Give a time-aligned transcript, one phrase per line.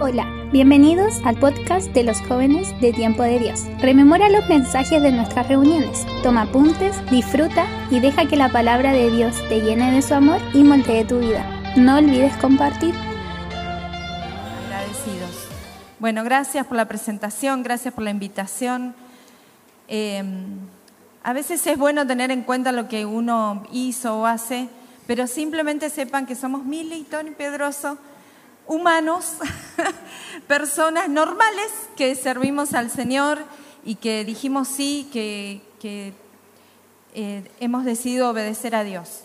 [0.00, 3.64] Hola, bienvenidos al podcast de los jóvenes de Tiempo de Dios.
[3.80, 9.10] Rememora los mensajes de nuestras reuniones, toma apuntes, disfruta y deja que la palabra de
[9.10, 11.44] Dios te llene de su amor y moldee tu vida.
[11.74, 12.94] No olvides compartir.
[14.66, 15.48] Agradecidos.
[15.98, 18.94] Bueno, gracias por la presentación, gracias por la invitación.
[19.88, 20.22] Eh,
[21.24, 24.68] a veces es bueno tener en cuenta lo que uno hizo o hace,
[25.08, 27.98] pero simplemente sepan que somos Mili, Tony Pedroso
[28.68, 29.38] humanos,
[30.46, 33.38] personas normales que servimos al Señor
[33.84, 35.62] y que dijimos sí, que,
[37.14, 39.22] eh, hemos decidido obedecer a Dios.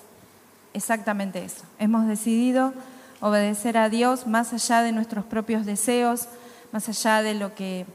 [0.74, 1.64] Exactamente eso.
[1.78, 2.74] Hemos decidido
[3.20, 6.28] obedecer a Dios más allá de nuestros propios deseos,
[6.72, 7.86] más allá de lo que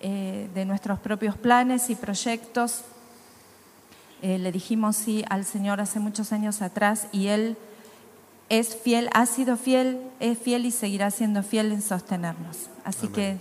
[0.00, 2.82] eh, de nuestros propios planes y proyectos.
[4.22, 7.56] Eh, le dijimos sí al Señor hace muchos años atrás y Él
[8.48, 12.56] es fiel, ha sido fiel, es fiel y seguirá siendo fiel en sostenernos.
[12.84, 13.38] Así que...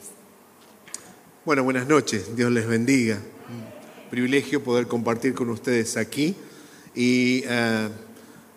[1.46, 3.16] Bueno, buenas noches, Dios les bendiga.
[3.16, 6.36] Un privilegio poder compartir con ustedes aquí.
[6.96, 7.90] Y eh,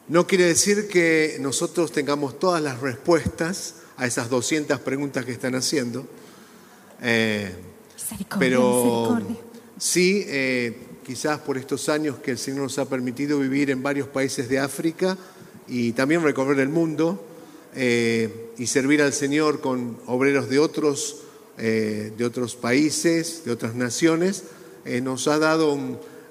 [0.09, 5.55] no quiere decir que nosotros tengamos todas las respuestas a esas 200 preguntas que están
[5.55, 6.07] haciendo.
[7.03, 7.53] Eh,
[8.39, 9.21] pero
[9.77, 14.09] sí, eh, quizás por estos años que el Señor nos ha permitido vivir en varios
[14.09, 15.19] países de África,
[15.69, 17.23] y también recorrer el mundo
[17.75, 21.19] eh, y servir al Señor con obreros de otros,
[21.59, 24.45] eh, de otros países, de otras naciones,
[24.85, 25.79] eh, nos ha dado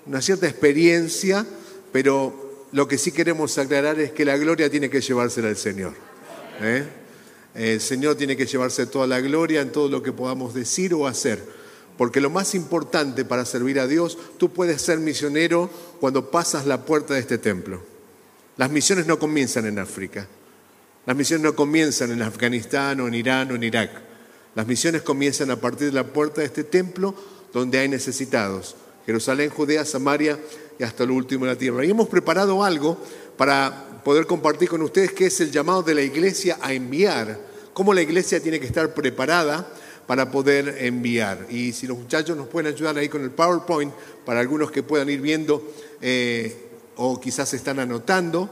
[0.06, 1.46] una cierta experiencia,
[1.92, 5.94] pero lo que sí queremos aclarar es que la gloria tiene que llevársela al Señor.
[7.54, 11.08] El Señor tiene que llevarse toda la gloria en todo lo que podamos decir o
[11.08, 11.44] hacer.
[11.98, 16.86] Porque lo más importante para servir a Dios, tú puedes ser misionero cuando pasas la
[16.86, 17.97] puerta de este templo.
[18.58, 20.28] Las misiones no comienzan en África.
[21.06, 23.92] Las misiones no comienzan en Afganistán o en Irán o en Irak.
[24.56, 27.14] Las misiones comienzan a partir de la puerta de este templo
[27.54, 28.76] donde hay necesitados.
[29.06, 30.40] Jerusalén, Judea, Samaria
[30.80, 31.86] y hasta lo último de la tierra.
[31.86, 32.98] Y hemos preparado algo
[33.38, 37.40] para poder compartir con ustedes que es el llamado de la iglesia a enviar.
[37.74, 39.68] Cómo la iglesia tiene que estar preparada
[40.08, 41.46] para poder enviar.
[41.50, 43.94] Y si los muchachos nos pueden ayudar ahí con el PowerPoint,
[44.26, 45.62] para algunos que puedan ir viendo
[46.02, 46.67] eh,
[46.98, 48.50] o quizás están anotando,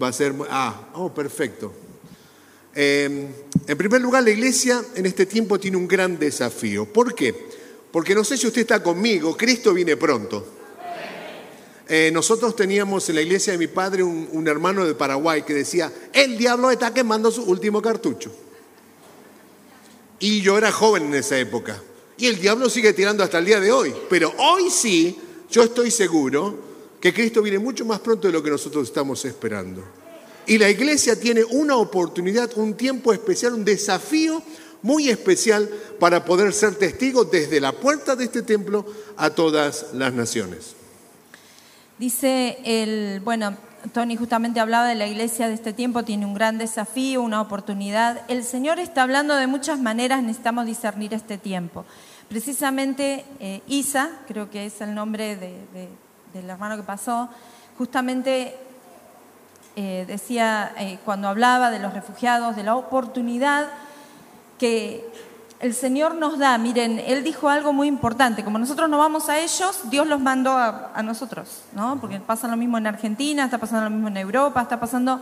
[0.00, 1.72] va a ser, ah, oh, perfecto.
[2.74, 3.28] Em,
[3.66, 6.86] en primer lugar, la iglesia en este tiempo tiene un gran desafío.
[6.86, 7.34] ¿Por qué?
[7.90, 10.46] Porque no sé si usted está conmigo, Cristo viene pronto.
[11.88, 15.54] Eh, nosotros teníamos en la iglesia de mi padre un, un, hermano de Paraguay que
[15.54, 18.30] decía, el diablo está quemando su último cartucho.
[20.20, 21.82] Y yo era joven en esa época.
[22.18, 23.94] Y el diablo sigue tirando hasta el día de hoy.
[24.10, 25.18] Pero hoy sí,
[25.50, 26.67] yo estoy seguro
[27.00, 29.84] que Cristo viene mucho más pronto de lo que nosotros estamos esperando.
[30.46, 34.42] Y la iglesia tiene una oportunidad, un tiempo especial, un desafío
[34.82, 38.86] muy especial para poder ser testigo desde la puerta de este templo
[39.16, 40.74] a todas las naciones.
[41.98, 43.56] Dice el, bueno,
[43.92, 48.22] Tony justamente hablaba de la iglesia de este tiempo, tiene un gran desafío, una oportunidad.
[48.28, 51.84] El Señor está hablando de muchas maneras, necesitamos discernir este tiempo.
[52.28, 55.88] Precisamente eh, Isa, creo que es el nombre de
[56.32, 57.28] del hermano que pasó,
[57.76, 58.56] justamente
[59.76, 63.68] eh, decía, eh, cuando hablaba de los refugiados, de la oportunidad
[64.58, 65.08] que
[65.60, 66.58] el Señor nos da.
[66.58, 70.52] Miren, Él dijo algo muy importante, como nosotros no vamos a ellos, Dios los mandó
[70.52, 71.98] a, a nosotros, ¿no?
[72.00, 75.20] Porque pasa lo mismo en Argentina, está pasando lo mismo en Europa, está pasando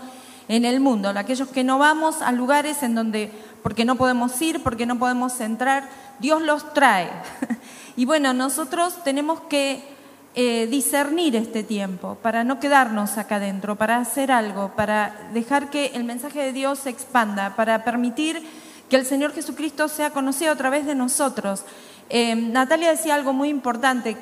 [0.49, 1.09] en el mundo.
[1.11, 3.31] Aquellos que no vamos a lugares en donde,
[3.63, 7.11] porque no podemos ir, porque no podemos entrar, Dios los trae.
[7.97, 9.96] y bueno, nosotros tenemos que
[10.39, 15.87] eh, discernir este tiempo, para no quedarnos acá adentro, para hacer algo, para dejar que
[15.95, 18.47] el mensaje de Dios se expanda, para permitir
[18.91, 21.65] que el Señor Jesucristo sea conocido a través de nosotros.
[22.11, 24.19] Eh, Natalia decía algo muy importante,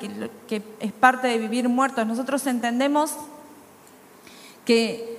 [0.47, 2.07] que, es parte de vivir muertos.
[2.07, 3.11] Nosotros entendemos
[4.63, 5.17] que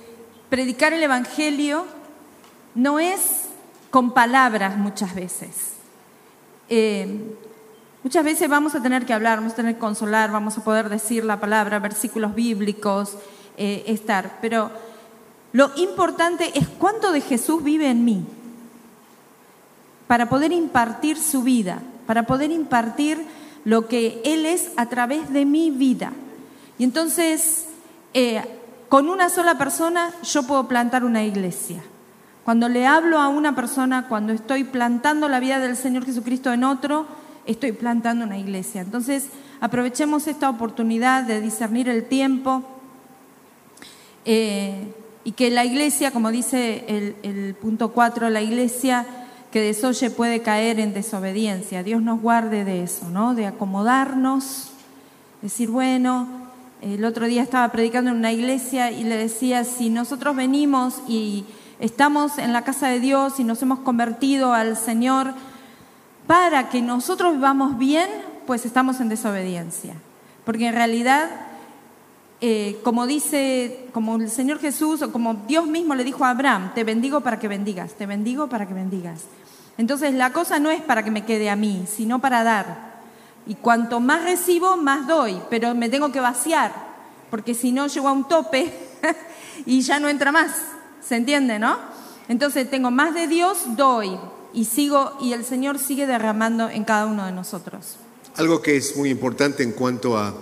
[0.49, 1.85] predicar el Evangelio
[2.73, 3.49] no es
[3.91, 5.73] con palabras muchas veces.
[6.69, 7.37] Eh,
[8.03, 10.89] Muchas veces vamos a tener que hablar, vamos a tener que consolar, vamos a poder
[10.89, 13.17] decir la palabra, versículos bíblicos,
[13.57, 14.37] eh, estar.
[14.39, 14.69] Pero
[15.51, 18.23] lo importante es cuánto de Jesús vive en mí
[20.05, 23.25] para poder impartir su vida, para poder impartir
[23.65, 26.13] lo que Él es a través de mi vida.
[26.77, 27.65] Y entonces,
[28.13, 28.43] eh,
[28.89, 31.81] con una sola persona yo puedo plantar una iglesia.
[32.45, 36.63] Cuando le hablo a una persona, cuando estoy plantando la vida del Señor Jesucristo en
[36.63, 37.05] otro,
[37.47, 38.81] estoy plantando una iglesia.
[38.81, 39.29] Entonces,
[39.59, 42.63] aprovechemos esta oportunidad de discernir el tiempo
[44.25, 46.85] eh, y que la iglesia, como dice
[47.23, 49.05] el, punto 4, la iglesia
[49.51, 51.83] que desoye puede caer en desobediencia.
[51.83, 53.33] Dios nos guarde de eso, ¿no?
[53.33, 54.71] De acomodarnos,
[55.41, 56.27] decir, bueno,
[56.81, 61.45] el otro día estaba predicando en una iglesia y le decía, si nosotros venimos y
[61.79, 65.33] estamos en la casa de Dios y nos hemos convertido al Señor
[66.27, 68.09] para que nosotros vivamos bien,
[68.45, 69.95] pues estamos en desobediencia.
[70.43, 71.29] Porque en realidad,
[72.41, 76.73] eh, como dice, como el Señor Jesús o como Dios mismo le dijo a Abraham,
[76.75, 79.23] te bendigo para que bendigas, te bendigo para que bendigas.
[79.77, 82.97] Entonces la cosa no es para que me quede a mí, sino para dar.
[83.45, 86.73] Y cuanto más recibo, más doy, pero me tengo que vaciar,
[87.29, 88.73] porque si no llego a un tope
[89.65, 90.51] y ya no entra más.
[91.01, 91.77] ¿Se entiende, no?
[92.27, 94.17] Entonces tengo más de Dios, doy
[94.53, 97.97] y sigo y el Señor sigue derramando en cada uno de nosotros.
[98.35, 100.33] Algo que es muy importante en cuanto a,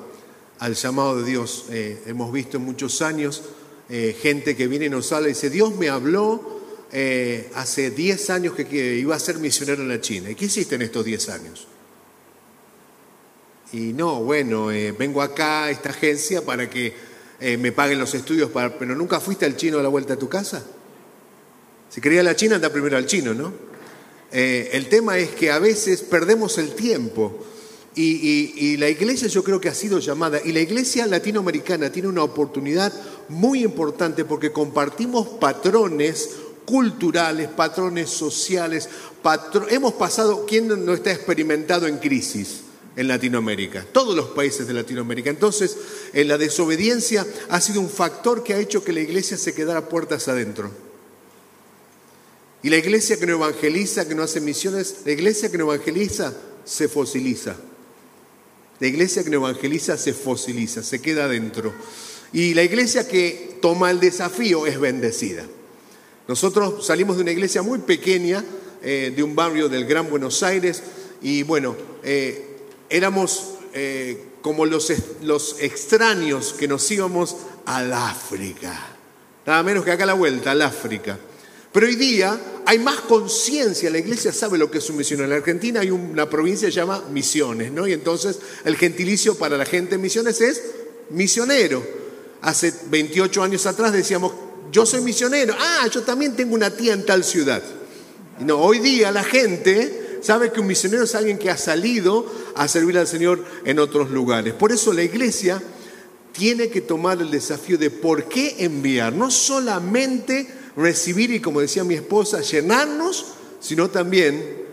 [0.59, 3.43] al llamado de Dios, eh, hemos visto en muchos años
[3.89, 6.61] eh, gente que viene y nos habla y dice, Dios me habló
[6.91, 10.29] eh, hace 10 años que, iba a ser misionero en la China.
[10.29, 11.67] ¿Y qué hiciste en estos 10 años?
[13.73, 14.67] Y no, bueno,
[14.97, 16.93] vengo acá a esta agencia para que
[17.57, 20.29] me paguen los estudios, para, pero nunca fuiste al chino a la vuelta a tu
[20.29, 20.63] casa.
[21.89, 23.74] Si quería la China, anda primero al chino, ¿no?
[24.37, 27.39] Eh, el tema es que a veces perdemos el tiempo
[27.95, 32.23] y, la iglesia yo creo que ha sido llamada, y la iglesia latinoamericana tiene una
[32.23, 32.91] oportunidad
[33.29, 36.31] muy importante porque compartimos patrones
[36.65, 38.89] culturales, patrones sociales,
[39.69, 42.59] hemos pasado, ¿quién no está experimentado en crisis?
[42.97, 45.29] en Latinoamérica, todos los países de Latinoamérica.
[45.29, 45.77] Entonces,
[46.13, 49.89] en la desobediencia ha sido un factor que ha hecho que la iglesia se quedara
[49.89, 50.71] puertas adentro.
[52.65, 56.33] Y la iglesia que no evangeliza, que no hace misiones, la iglesia que no evangeliza
[56.63, 57.55] se fosiliza.
[58.79, 61.71] La iglesia que no evangeliza se fosiliza, se queda adentro.
[62.33, 65.45] Y la iglesia que toma el desafío es bendecida.
[66.27, 68.43] Nosotros salimos de una iglesia muy pequeña,
[68.81, 70.81] eh, de un barrio del Gran Buenos Aires,
[71.21, 74.91] y bueno, eh, éramos eh, como los,
[75.21, 78.87] los extraños que nos íbamos al África.
[79.45, 81.19] Nada menos que acá a la vuelta, al África.
[81.75, 85.25] Pero hoy día hay más conciencia, la iglesia sabe lo que es un misionero.
[85.25, 87.85] En la Argentina hay una provincia que se llama Misiones, ¿no?
[87.85, 90.61] Y entonces el gentilicio para la gente en Misiones es
[91.09, 91.85] misionero.
[92.43, 94.31] Hace 28 años atrás decíamos,
[94.71, 97.61] yo soy misionero, ah, yo también tengo una tía en tal ciudad.
[98.39, 102.25] no, hoy día la gente sabe que un misionero es alguien que ha salido
[102.55, 104.53] a servir al Señor en otros lugares.
[104.53, 105.61] Por eso la iglesia
[106.31, 111.83] tiene que tomar el desafío de por qué enviar, no solamente recibir y como decía
[111.83, 113.25] mi esposa, llenarnos,
[113.59, 114.63] sino también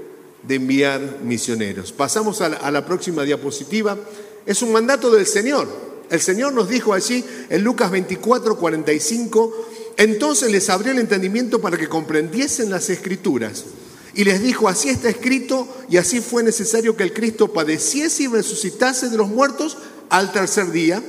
[0.42, 1.92] de enviar misioneros.
[1.92, 3.96] Pasamos a la, a la próxima diapositiva.
[4.44, 5.68] Es un mandato del Señor.
[6.10, 9.66] El Señor nos dijo allí en Lucas 24, 45,
[9.96, 13.64] entonces les abrió el entendimiento para que comprendiesen las escrituras
[14.14, 18.26] y les dijo, así está escrito y así fue necesario que el Cristo padeciese y
[18.26, 19.78] resucitase de los muertos
[20.10, 21.02] al tercer día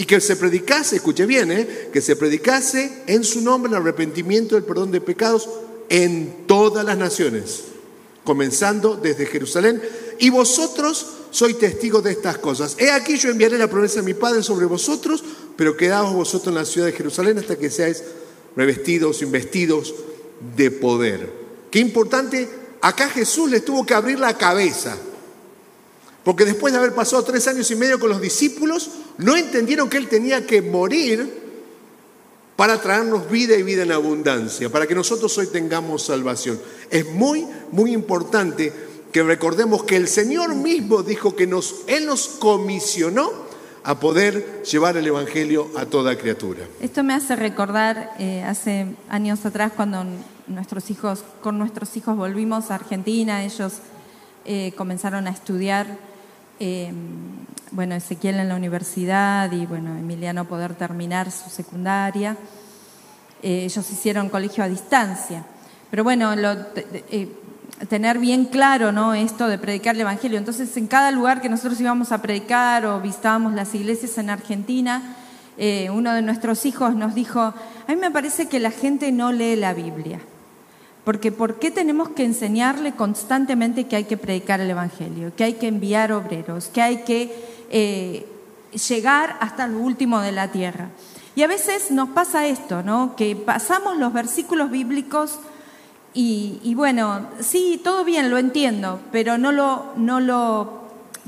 [0.00, 1.90] y que se predicase, escuche bien, ¿eh?
[1.92, 5.46] que se predicase en su nombre el arrepentimiento y el perdón de pecados
[5.90, 7.64] en todas las naciones,
[8.24, 9.82] comenzando desde Jerusalén.
[10.18, 12.76] Y vosotros sois testigos de estas cosas.
[12.78, 15.22] He aquí yo enviaré la promesa de mi Padre sobre vosotros,
[15.54, 18.02] pero quedaos vosotros en la ciudad de Jerusalén hasta que seáis
[18.56, 19.94] revestidos, investidos
[20.56, 21.30] de poder.
[21.70, 22.48] Qué importante,
[22.80, 24.96] acá Jesús les tuvo que abrir la cabeza.
[26.24, 29.96] Porque después de haber pasado tres años y medio con los discípulos, no entendieron que
[29.96, 31.40] Él tenía que morir
[32.56, 36.60] para traernos vida y vida en abundancia, para que nosotros hoy tengamos salvación.
[36.90, 38.70] Es muy, muy importante
[39.12, 43.48] que recordemos que el Señor mismo dijo que nos, Él nos comisionó
[43.82, 46.66] a poder llevar el Evangelio a toda criatura.
[46.80, 50.04] Esto me hace recordar eh, hace años atrás cuando
[50.46, 53.74] nuestros hijos, con nuestros hijos volvimos a Argentina, ellos
[54.44, 55.98] eh, comenzaron a estudiar,
[56.60, 56.92] eh,
[57.72, 62.36] bueno, Ezequiel en la universidad y bueno, Emiliano poder terminar su secundaria.
[63.42, 65.44] Eh, ellos hicieron colegio a distancia.
[65.90, 66.32] Pero bueno,
[67.88, 69.14] tener bien claro ¿no?
[69.14, 70.38] esto de predicar el Evangelio.
[70.38, 75.16] Entonces, en cada lugar que nosotros íbamos a predicar o visitábamos las iglesias en Argentina,
[75.92, 77.54] uno de nuestros hijos nos dijo, a
[77.88, 80.20] mí me parece que la gente no lee la Biblia.
[81.04, 85.54] Porque ¿por qué tenemos que enseñarle constantemente que hay que predicar el Evangelio, que hay
[85.54, 87.34] que enviar obreros, que hay que
[87.70, 88.26] eh,
[88.88, 90.90] llegar hasta lo último de la tierra?
[91.34, 93.16] Y a veces nos pasa esto, ¿no?
[93.16, 95.38] Que pasamos los versículos bíblicos
[96.12, 100.80] y, bueno, sí, todo bien, lo entiendo, pero no lo, no lo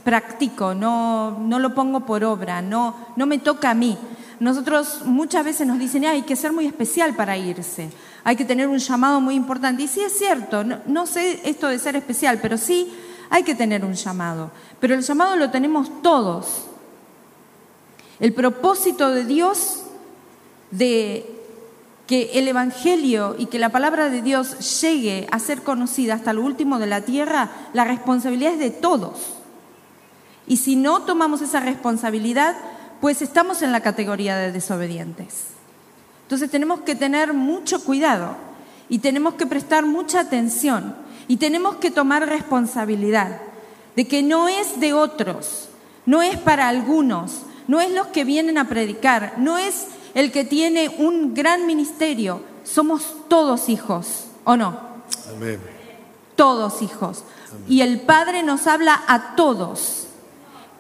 [0.03, 3.97] practico, no, no lo pongo por obra, no, no me toca a mí.
[4.41, 7.91] Nosotros muchas veces nos dicen, hay que ser muy especial para irse
[8.25, 9.83] hay que tener un llamado muy importante.
[9.83, 12.93] Y sí es cierto, no, sé esto de ser especial, pero sí
[13.31, 14.51] hay que tener un llamado.
[14.81, 16.67] Pero el llamado lo tenemos todos.
[18.21, 19.83] El propósito de Dios
[20.71, 21.29] de
[22.07, 26.43] que el Evangelio y que la palabra de Dios llegue a ser conocida hasta lo
[26.43, 29.35] último de la tierra, la responsabilidad es de todos.
[30.47, 32.57] Y si no tomamos esa responsabilidad,
[33.01, 35.53] pues estamos en la categoría de desobedientes.
[36.33, 38.37] Entonces tenemos que tener mucho cuidado
[38.89, 40.97] y tenemos que prestar mucha atención
[41.29, 43.43] y tenemos que tomar responsabilidad
[43.97, 45.69] de que no es de otros,
[46.07, 50.47] no es para algunos, no es los que vienen a predicar, no es el que
[50.47, 54.81] tiene un gran ministerio, somos todos hijos, ¿o no?
[55.37, 55.61] Amén.
[56.35, 57.25] Todos hijos.
[57.69, 60.07] Y el Padre nos habla a todos.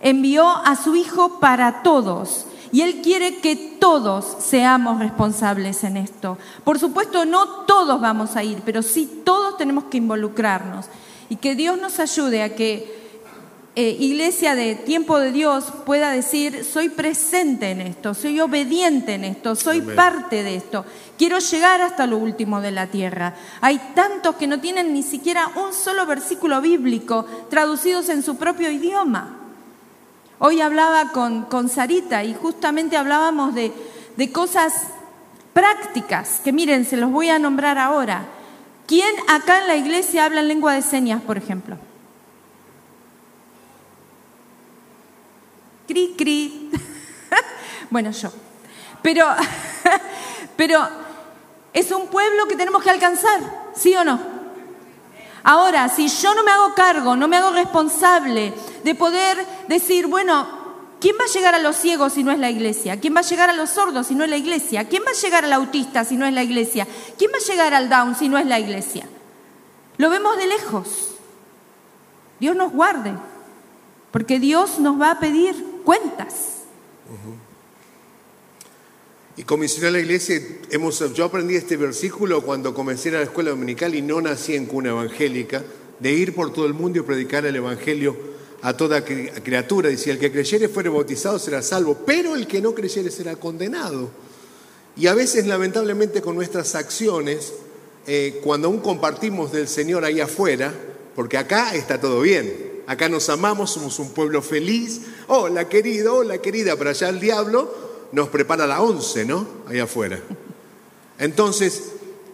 [0.01, 2.47] Envió a su Hijo para todos.
[2.73, 6.39] Y Él quiere que todos seamos responsables en esto.
[6.65, 10.87] Por supuesto, no todos vamos a ir, pero sí todos tenemos que involucrarnos.
[11.29, 13.03] Y que Dios nos ayude a que
[13.75, 19.25] eh, iglesia de tiempo de Dios pueda decir, soy presente en esto, soy obediente en
[19.25, 20.85] esto, soy parte de esto.
[21.17, 23.35] Quiero llegar hasta lo último de la tierra.
[23.61, 28.71] Hay tantos que no tienen ni siquiera un solo versículo bíblico traducidos en su propio
[28.71, 29.42] idioma.
[30.45, 33.73] Hoy hablaba con, con Sarita y justamente hablábamos de,
[34.17, 34.89] de cosas
[35.53, 38.25] prácticas, que miren, se los voy a nombrar ahora.
[38.89, 41.77] ¿Quién acá en la iglesia habla en lengua de señas, por ejemplo?
[45.87, 46.73] Cri, cri.
[47.91, 48.33] bueno, yo.
[49.01, 49.29] Pero,
[50.57, 50.89] pero
[51.73, 54.32] es un pueblo que tenemos que alcanzar, ¿sí o no?
[55.45, 60.47] Ahora, si yo no me hago cargo, no me hago responsable de poder decir, bueno,
[61.01, 63.01] ¿quién va a llegar a los ciegos si no es la iglesia?
[63.01, 64.89] ¿Quién va a llegar a los sordos si no es la iglesia?
[64.89, 66.87] ¿Quién va a llegar al autista si no es la iglesia?
[67.19, 69.09] ¿Quién va a llegar al down si no es la iglesia?
[69.97, 71.09] Lo vemos de lejos.
[72.39, 73.13] Dios nos guarde,
[74.11, 76.63] porque Dios nos va a pedir cuentas.
[79.35, 83.51] Y comisioné a la iglesia, hemos, yo aprendí este versículo cuando comencé a la escuela
[83.51, 85.65] dominical y no nací en cuna evangélica,
[86.01, 88.15] de ir por todo el mundo y predicar el evangelio
[88.61, 89.89] a toda criatura.
[89.89, 94.11] Dice, el que creyere fuere bautizado será salvo, pero el que no creyere será condenado.
[94.97, 97.55] Y a veces, lamentablemente, con nuestras acciones,
[98.07, 100.75] eh, cuando aún compartimos del Señor ahí afuera,
[101.15, 106.37] porque acá está todo bien, acá nos amamos, somos un pueblo feliz, hola querido, hola
[106.39, 109.47] querida, para allá el diablo nos prepara la once, ¿no?
[109.67, 110.21] Ahí afuera.
[111.19, 111.83] Entonces,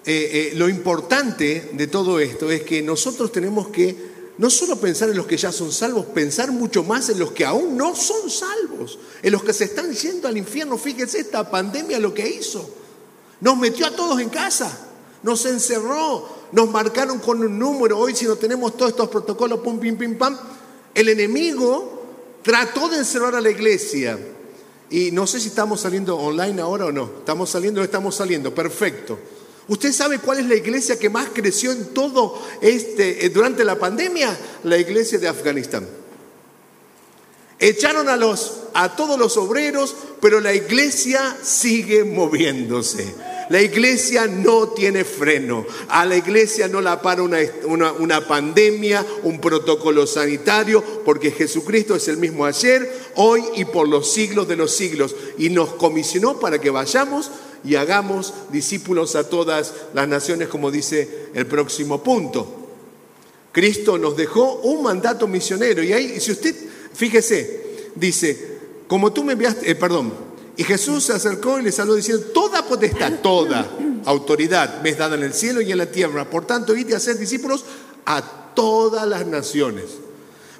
[0.04, 4.08] eh, eh, lo importante de todo esto es que nosotros tenemos que
[4.38, 7.44] no solo pensar en los que ya son salvos, pensar mucho más en los que
[7.44, 10.78] aún no son salvos, en los que se están yendo al infierno.
[10.78, 12.68] Fíjense esta pandemia lo que hizo.
[13.40, 14.88] Nos metió a todos en casa,
[15.23, 17.99] nos encerró, nos marcaron con un número.
[17.99, 20.38] Hoy si no tenemos todos estos protocolos, pum, pim, pim, pam,
[20.94, 22.04] el enemigo
[22.42, 24.18] trató de encerrar a la iglesia,
[24.90, 27.11] y no sé si estamos saliendo online ahora o no.
[27.18, 28.54] ¿Estamos saliendo o estamos saliendo?
[28.54, 29.18] Perfecto.
[29.68, 33.78] ¿Usted sabe cuál es la iglesia que más creció en todo este eh, durante la
[33.78, 34.35] pandemia?
[34.64, 35.87] La iglesia de Afganistán.
[37.59, 43.14] Echaron a los a todos los obreros, pero la iglesia sigue moviéndose.
[43.49, 45.64] La iglesia no tiene freno.
[45.88, 52.19] A la iglesia no la para una, pandemia, un protocolo sanitario, porque Jesucristo es el
[52.19, 55.17] mismo ayer, hoy y por los siglos de los siglos.
[55.38, 57.31] Y nos comisionó para que vayamos
[57.64, 62.47] y hagamos discípulos a todas las naciones, como dice el próximo punto.
[63.52, 65.83] Cristo nos dejó un mandato misionero.
[65.83, 66.55] Y ahí, si usted,
[66.93, 70.27] fíjese, dice, como tú me enviaste, eh, perdón,
[70.59, 73.65] y Jesús se acercó y le saludó diciendo, toda potestad, toda
[74.05, 76.29] autoridad me es dada en el cielo y en la tierra.
[76.29, 77.65] Por tanto, id a hacer discípulos
[78.05, 78.21] a
[78.57, 79.85] todas las naciones,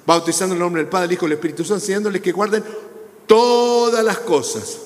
[0.05, 2.63] bautizando el nombre del Padre, el Hijo y el Espíritu Santo, enseñándoles que guarden
[3.27, 4.77] todas las cosas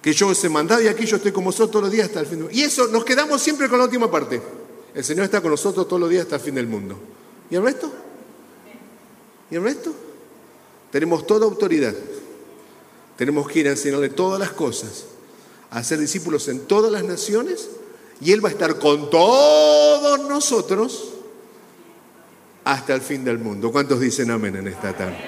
[0.00, 2.20] que yo os he mandado y aquí yo estoy con vosotros todos los días hasta
[2.20, 2.58] el fin del mundo.
[2.58, 4.40] Y eso, nos quedamos siempre con la última parte.
[4.94, 6.96] El Señor está con nosotros todos los días hasta el fin del mundo.
[7.50, 7.92] ¿Y el resto?
[9.50, 9.92] ¿Y el resto?
[10.90, 11.94] Tenemos toda autoridad.
[13.22, 15.04] Tenemos que ir a enseñarle todas las cosas,
[15.70, 17.68] a hacer discípulos en todas las naciones
[18.20, 21.10] y Él va a estar con todos nosotros
[22.64, 23.70] hasta el fin del mundo.
[23.70, 25.18] ¿Cuántos dicen amén en esta tarde?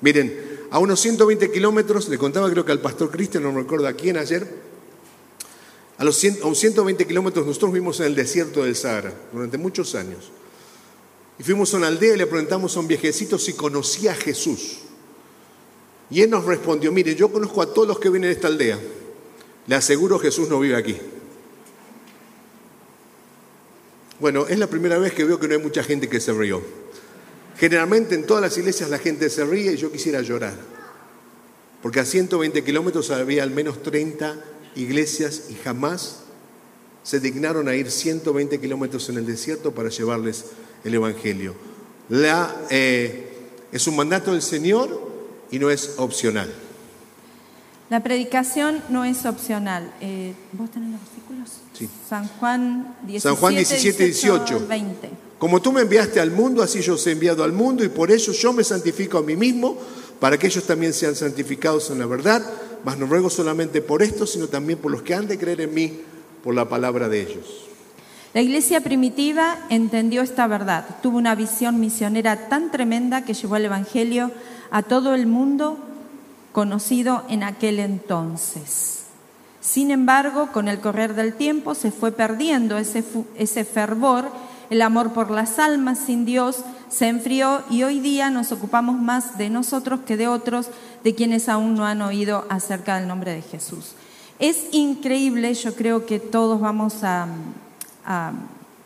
[0.00, 3.86] Miren, a unos 120 kilómetros, le contaba creo que al pastor Cristian, no me recuerdo
[3.86, 4.52] a quién ayer,
[5.98, 10.32] a, los 120 kilómetros nosotros vivimos en el desierto del Sahara durante muchos años.
[11.38, 14.89] Y fuimos a una aldea y le preguntamos a un viejecito si conocía a Jesús.
[16.10, 18.78] Y él nos respondió, mire, yo conozco a todos los que vienen de esta aldea.
[19.66, 20.96] Le aseguro Jesús no vive aquí.
[24.18, 26.60] Bueno, es la primera vez que veo que no hay mucha gente que se rió.
[27.56, 30.54] Generalmente en todas las iglesias la gente se ríe y yo quisiera llorar.
[31.82, 34.36] Porque a 120 kilómetros había al menos 30
[34.76, 36.20] iglesias y jamás
[37.02, 40.46] se dignaron a ir 120 kilómetros en el desierto para llevarles
[40.84, 41.54] el Evangelio.
[42.70, 43.28] Eh,
[43.72, 45.09] es un mandato del Señor
[45.50, 46.52] y no es opcional.
[47.90, 49.92] La predicación no es opcional.
[50.00, 51.50] Eh, ¿Vos tenés los versículos?
[51.72, 51.88] Sí.
[52.08, 54.66] San Juan 17, San Juan 17, 18.
[54.68, 55.10] 20.
[55.38, 58.12] Como tú me enviaste al mundo, así yo os he enviado al mundo y por
[58.12, 59.76] eso yo me santifico a mí mismo,
[60.20, 62.44] para que ellos también sean santificados en la verdad.
[62.84, 65.74] Mas no ruego solamente por esto, sino también por los que han de creer en
[65.74, 66.00] mí
[66.44, 67.66] por la palabra de ellos.
[68.32, 73.64] La iglesia primitiva entendió esta verdad, tuvo una visión misionera tan tremenda que llevó el
[73.64, 74.30] Evangelio
[74.70, 75.78] a todo el mundo
[76.52, 79.04] conocido en aquel entonces.
[79.60, 83.04] Sin embargo, con el correr del tiempo se fue perdiendo ese,
[83.36, 84.30] ese fervor,
[84.70, 89.36] el amor por las almas sin Dios se enfrió y hoy día nos ocupamos más
[89.38, 90.68] de nosotros que de otros,
[91.04, 93.92] de quienes aún no han oído acerca del nombre de Jesús.
[94.38, 97.26] Es increíble, yo creo que todos vamos a,
[98.06, 98.32] a-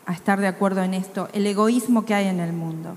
[0.07, 2.95] a estar de acuerdo en esto, el egoísmo que hay en el mundo,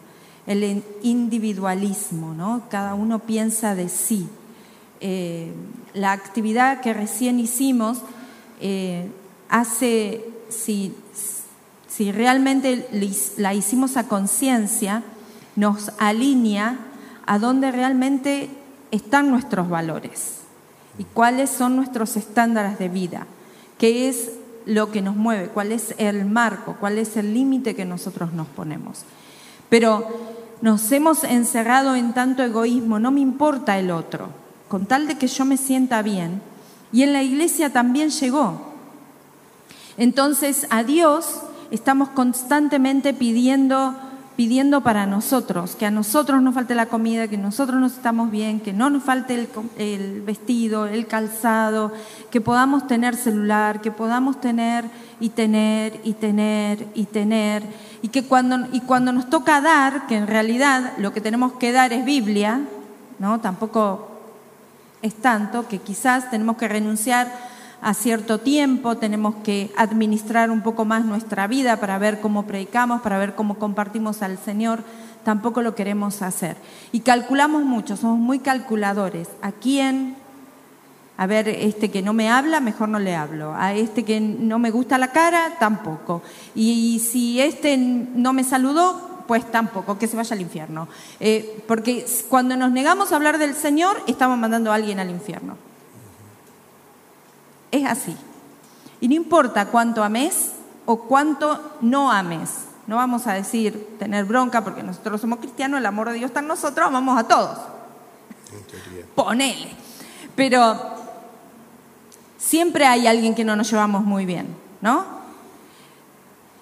[0.49, 2.62] el in- individualismo, ¿no?
[2.69, 4.28] Cada uno piensa de sí.
[5.00, 5.52] Eh,
[5.95, 7.99] la actividad que recién hicimos
[8.61, 9.09] eh,
[9.49, 10.93] hace, si,
[11.87, 12.88] si realmente
[13.37, 15.05] la hicimos a conciencia,
[15.55, 16.78] nos alinea
[17.26, 18.49] a dónde realmente
[18.90, 20.38] están nuestros valores
[20.99, 23.26] y cuáles son nuestros estándares de vida,
[23.78, 24.31] qué es
[24.67, 28.49] lo que nos mueve, cuál es el marco, cuál es el límite que nosotros nos
[28.49, 29.05] ponemos.
[29.69, 34.31] Pero nos hemos encerrado en tanto egoísmo, no me importa el otro,
[34.69, 36.43] con tal de que yo me sienta bien.
[36.93, 38.75] Y en la iglesia también llegó.
[39.97, 43.95] Entonces a Dios estamos constantemente pidiendo,
[44.37, 48.61] pidiendo para nosotros, que a nosotros nos falte la comida, que nosotros nos estamos bien,
[48.61, 51.92] que no nos falte el, el vestido, el calzado,
[52.31, 54.85] que podamos tener celular, que podamos tener
[55.21, 57.64] y tener y tener y tener,
[58.03, 61.73] y que cuando, y cuando nos toca dar, que en realidad lo que tenemos que
[61.73, 62.61] dar es Biblia,
[63.19, 63.41] ¿no?
[63.41, 64.09] Tampoco
[65.03, 67.33] es tanto que quizás tenemos que renunciar
[67.81, 73.03] a cierto tiempo, tenemos que administrar un poco más nuestra vida para ver cómo predicamos,
[73.03, 74.83] para ver cómo compartimos al Señor,
[75.25, 76.57] tampoco lo queremos hacer.
[76.91, 79.29] Y calculamos mucho, somos muy calculadores.
[79.43, 80.17] ¿A quién?
[81.18, 83.52] A ver, este que no me habla, mejor no le hablo.
[83.52, 86.22] A este que no me gusta la cara, tampoco.
[86.54, 90.87] Y si este no me saludó, pues tampoco, que se vaya al infierno.
[91.18, 95.57] Eh, porque cuando nos negamos a hablar del Señor, estamos mandando a alguien al infierno.
[97.72, 98.16] Es así.
[99.00, 100.52] Y no importa cuánto ames
[100.87, 102.66] o cuánto no ames.
[102.87, 106.40] No vamos a decir tener bronca porque nosotros somos cristianos, el amor de Dios está
[106.40, 107.59] en nosotros, amamos a todos.
[109.16, 109.68] Ponele.
[110.37, 110.98] Pero
[112.38, 114.46] siempre hay alguien que no nos llevamos muy bien,
[114.81, 115.05] ¿no?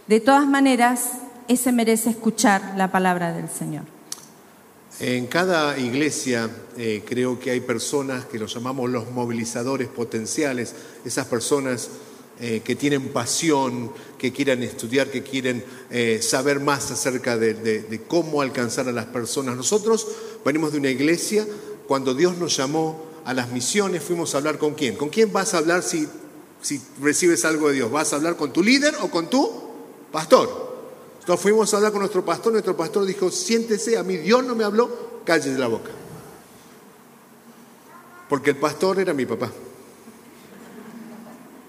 [0.06, 1.10] De todas maneras,
[1.48, 3.84] ese merece escuchar la palabra del Señor.
[4.98, 11.26] En cada iglesia eh, creo que hay personas que los llamamos los movilizadores potenciales, esas
[11.26, 11.90] personas
[12.40, 18.02] eh, que tienen pasión, que quieran estudiar, que quieren eh, saber más acerca de- de
[18.06, 19.56] cómo alcanzar a las personas.
[19.56, 20.06] Nosotros
[20.44, 21.46] venimos de una iglesia,
[21.86, 24.94] cuando Dios nos llamó a las misiones, fuimos a hablar con quién.
[24.94, 26.08] ¿Con quién vas a hablar si,
[26.62, 27.90] si recibes algo de Dios?
[27.90, 29.50] ¿Vas a hablar con tu líder o con tu
[30.12, 30.48] pastor?
[31.18, 34.54] Entonces fuimos a hablar con nuestro pastor, nuestro pastor dijo, siéntese, a mí Dios no
[34.54, 35.90] me habló, cállese la boca.
[38.28, 39.50] Porque el pastor era mi papá.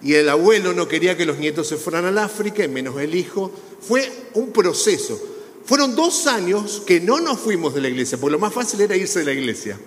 [0.04, 3.52] Y el abuelo no quería que los nietos se fueran al África, menos el hijo.
[3.82, 5.20] Fue un proceso.
[5.66, 8.96] Fueron dos años que no nos fuimos de la iglesia, porque lo más fácil era
[8.96, 9.80] irse de la iglesia.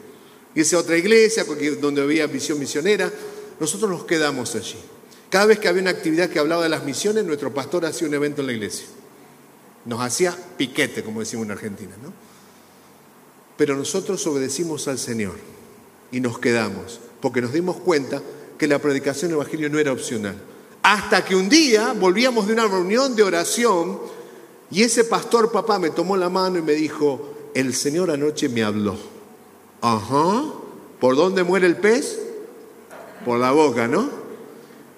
[0.54, 1.44] Irse a otra iglesia,
[1.80, 3.12] donde había visión misionera.
[3.58, 4.78] Nosotros nos quedamos allí.
[5.28, 8.14] Cada vez que había una actividad que hablaba de las misiones, nuestro pastor hacía un
[8.14, 8.86] evento en la iglesia.
[9.84, 12.12] Nos hacía piquete, como decimos en Argentina, ¿no?
[13.56, 15.34] Pero nosotros obedecimos al Señor
[16.10, 18.20] y nos quedamos, porque nos dimos cuenta
[18.58, 20.34] que la predicación del Evangelio no era opcional.
[20.82, 24.00] Hasta que un día volvíamos de una reunión de oración
[24.70, 28.62] y ese pastor papá me tomó la mano y me dijo, el Señor anoche me
[28.62, 28.96] habló.
[29.81, 30.45] Ajá,
[31.01, 32.21] ¿por dónde muere el pez?
[33.25, 34.09] Por la boca, ¿no?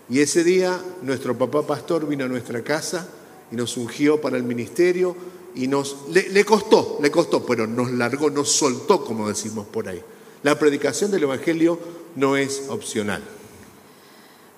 [0.08, 3.08] Y ese día nuestro papá pastor vino a nuestra casa
[3.50, 5.16] y nos ungió para el ministerio
[5.54, 10.02] y nos le, costó, le costó, pero nos largó, nos soltó, como decimos por ahí.
[10.42, 11.78] La predicación del Evangelio
[12.16, 13.22] no es opcional.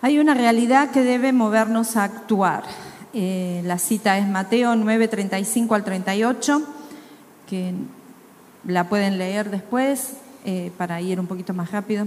[0.00, 2.64] Hay una realidad que debe movernos a actuar.
[3.12, 6.62] Eh, la cita es Mateo 9, 35 al 38,
[7.48, 7.74] que
[8.66, 12.06] la pueden leer después eh, para ir un poquito más rápido.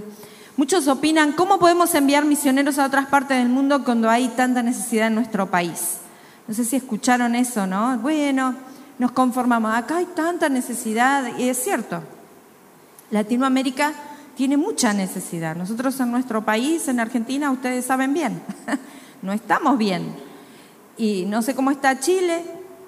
[0.58, 5.08] Muchos opinan, ¿cómo podemos enviar misioneros a otras partes del mundo cuando hay tanta necesidad
[5.08, 5.98] en nuestro país?
[6.48, 7.98] No sé si escucharon eso, ¿no?
[8.00, 8.56] Bueno,
[8.98, 12.02] nos conformamos, acá hay tanta necesidad, y es cierto,
[13.12, 13.94] Latinoamérica
[14.36, 15.56] tiene mucha necesidad.
[15.56, 18.42] Nosotros en nuestro país, en Argentina, ustedes saben bien,
[19.22, 20.16] no estamos bien.
[20.98, 22.44] Y no sé cómo está Chile,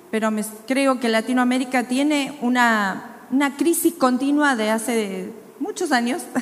[0.10, 0.32] pero
[0.68, 6.24] creo que Latinoamérica tiene una, una crisis continua de hace muchos años.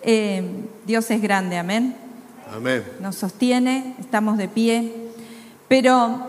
[0.00, 1.96] Eh, Dios es grande, amén.
[2.54, 2.84] Amén.
[3.00, 4.92] Nos sostiene, estamos de pie,
[5.66, 6.22] pero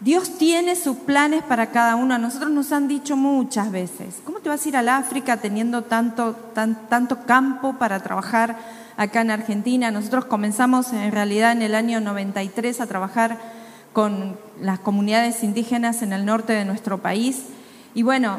[0.00, 2.14] Dios tiene sus planes para cada uno.
[2.14, 5.84] A nosotros nos han dicho muchas veces, ¿cómo te vas a ir al África teniendo
[5.84, 8.58] tanto, tan, tanto campo para trabajar?
[8.96, 9.90] acá en Argentina.
[9.90, 13.38] Nosotros comenzamos en realidad en el año 93 a trabajar
[13.92, 17.44] con las comunidades indígenas en el norte de nuestro país.
[17.94, 18.38] Y bueno,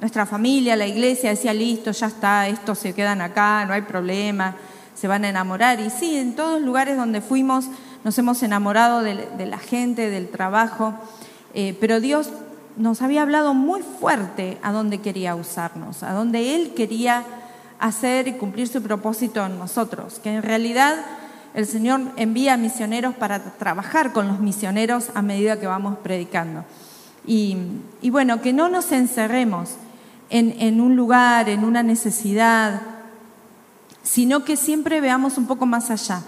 [0.00, 4.56] nuestra familia, la iglesia decía, listo, ya está, estos se quedan acá, no hay problema,
[4.94, 5.80] se van a enamorar.
[5.80, 7.66] Y sí, en todos los lugares donde fuimos
[8.04, 10.94] nos hemos enamorado de, la gente, del trabajo,
[11.54, 12.28] eh, pero Dios
[12.76, 17.24] nos había hablado muy fuerte a dónde quería usarnos, a dónde Él quería
[17.78, 20.96] hacer y cumplir su propósito en nosotros, que en realidad
[21.54, 26.64] el Señor envía misioneros para trabajar con los misioneros a medida que vamos predicando.
[27.26, 27.56] Y,
[28.10, 29.70] bueno, que no nos encerremos
[30.30, 32.82] en, en un lugar, en una necesidad,
[34.02, 36.22] sino que siempre veamos un poco más allá,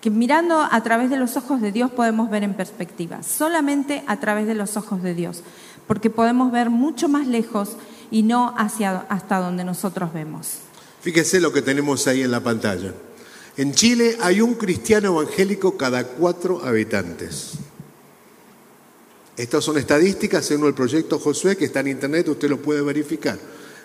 [0.00, 4.20] que mirando a través de los ojos de Dios podemos ver en perspectiva, solamente a
[4.20, 5.42] través de los ojos de Dios,
[5.86, 7.76] porque podemos ver mucho más lejos
[8.10, 10.58] y no hacia hasta donde nosotros vemos.
[11.00, 12.92] Fíjese lo que tenemos ahí en la pantalla.
[13.56, 17.58] En Chile hay un cristiano evangélico cada cuatro habitantes.
[19.36, 23.38] Estas son estadísticas según el proyecto Josué que está en internet, usted lo puede verificar.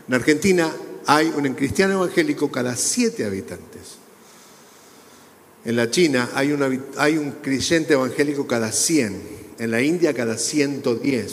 [0.08, 0.72] En Argentina
[1.06, 3.98] hay un cristiano evangélico cada siete habitantes.
[5.68, 6.52] En la China hay,
[7.18, 9.22] un creyente evangélico cada cien.
[9.60, 11.32] En la India cada 110.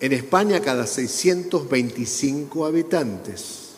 [0.00, 3.72] En España cada 625 habitantes.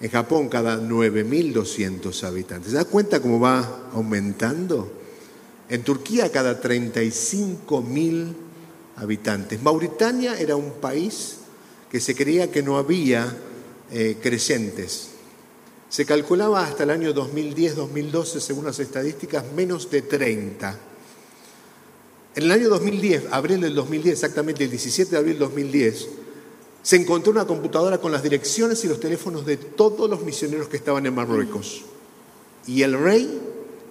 [0.00, 2.72] En Japón cada 9.200 habitantes.
[2.72, 5.03] ¿Se da cuenta cómo va aumentando?
[5.68, 8.34] En Turquía cada 35.000
[8.96, 9.62] habitantes.
[9.62, 11.38] Mauritania era un país
[11.90, 13.34] que se creía que no había
[13.90, 15.10] eh, crecientes.
[15.88, 20.78] Se calculaba hasta el año 2010-2012, según las estadísticas, menos de 30.
[22.36, 26.08] En el año 2010, abril del 2010, exactamente el 17 de abril del 2010,
[26.82, 30.76] se encontró una computadora con las direcciones y los teléfonos de todos los misioneros que
[30.76, 31.84] estaban en Marruecos.
[32.66, 33.40] Y el rey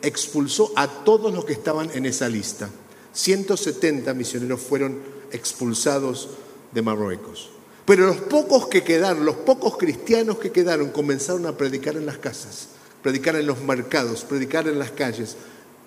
[0.04, 2.70] expulsó a todos los que estaban en esa lista.
[3.14, 5.00] 170 misioneros fueron
[5.32, 6.30] expulsados
[6.72, 7.50] de Marruecos.
[7.86, 12.18] Pero los pocos que quedaron, los pocos cristianos que quedaron, comenzaron a predicar en las
[12.18, 12.70] casas,
[13.02, 15.36] predicar en los mercados, predicar en las calles,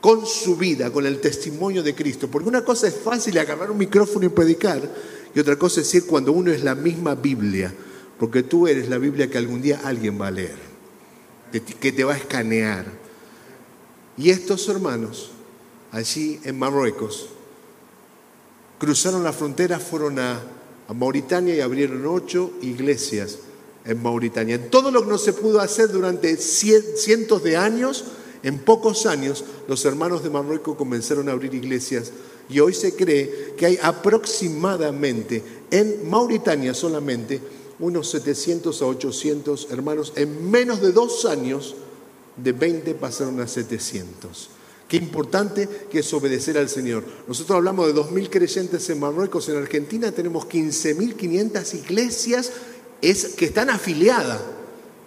[0.01, 2.29] con su vida, con el testimonio de Cristo.
[2.29, 4.81] Porque una cosa es fácil agarrar un micrófono y predicar,
[5.35, 7.73] y otra cosa es decir cuando uno es la misma Biblia,
[8.19, 10.57] porque tú eres la Biblia que algún día alguien va a leer,
[11.81, 13.06] que te va a escanear.
[14.17, 15.31] Y estos hermanos,
[15.93, 17.27] allí en Marruecos,
[18.79, 20.53] cruzaron la frontera, fueron a,
[20.95, 23.39] Mauritania y abrieron ocho iglesias
[23.85, 24.71] en Mauritania.
[24.71, 28.05] Todo lo que no se pudo hacer durante cientos de años,
[28.45, 32.13] en pocos años, los hermanos de Marruecos comenzaron a abrir iglesias
[32.49, 37.41] y hoy se cree que hay aproximadamente en Mauritania solamente
[37.81, 40.13] unos 700 a 800 hermanos.
[40.15, 41.75] En menos de dos años,
[42.37, 44.51] de 20 pasaron a 700.
[44.89, 47.05] Qué importante que es obedecer al Señor.
[47.27, 52.53] Nosotros hablamos de 2.000 creyentes en Marruecos, en Argentina tenemos 15.500 iglesias
[53.03, 54.41] es, que están afiliadas.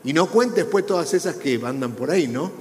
[0.03, 2.51] Y no cuentes después todas esas que andan por ahí, ¿no?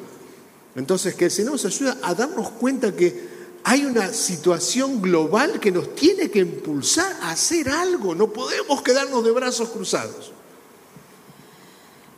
[0.76, 5.72] Entonces, que el Señor nos ayuda a darnos cuenta que hay una situación global que
[5.72, 8.14] nos tiene que impulsar a hacer algo.
[8.14, 10.32] No podemos quedarnos de brazos cruzados.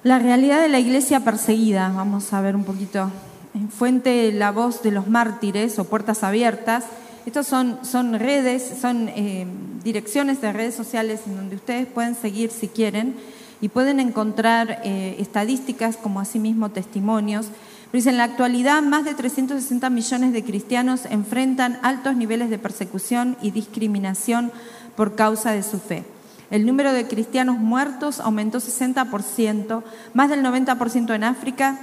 [0.02, 3.10] La realidad de la iglesia perseguida, vamos a ver un poquito.
[3.54, 6.84] En Fuente La Voz de los Mártires o Puertas Abiertas,
[7.26, 9.46] estas son, son redes, son eh,
[9.84, 13.14] direcciones de redes sociales en donde ustedes pueden seguir si quieren
[13.60, 17.48] y pueden encontrar eh, estadísticas como asimismo testimonios
[17.92, 23.36] Dice, en la actualidad más de 360 millones de cristianos enfrentan altos niveles de persecución
[23.42, 24.52] y discriminación
[24.94, 26.04] por causa de su fe.
[26.50, 29.82] El número de cristianos muertos aumentó 60%,
[30.14, 31.78] más del 90% en África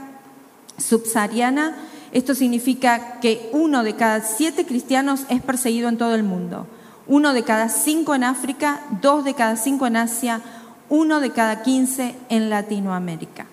[0.77, 1.75] subsahariana
[2.12, 6.67] Esto significa que uno de cada siete cristianos es perseguido en todo el mundo.
[7.08, 10.41] Uno de cada cinco en África, dos de cada cinco en Asia,
[10.89, 13.45] uno de cada quince en Latinoamérica.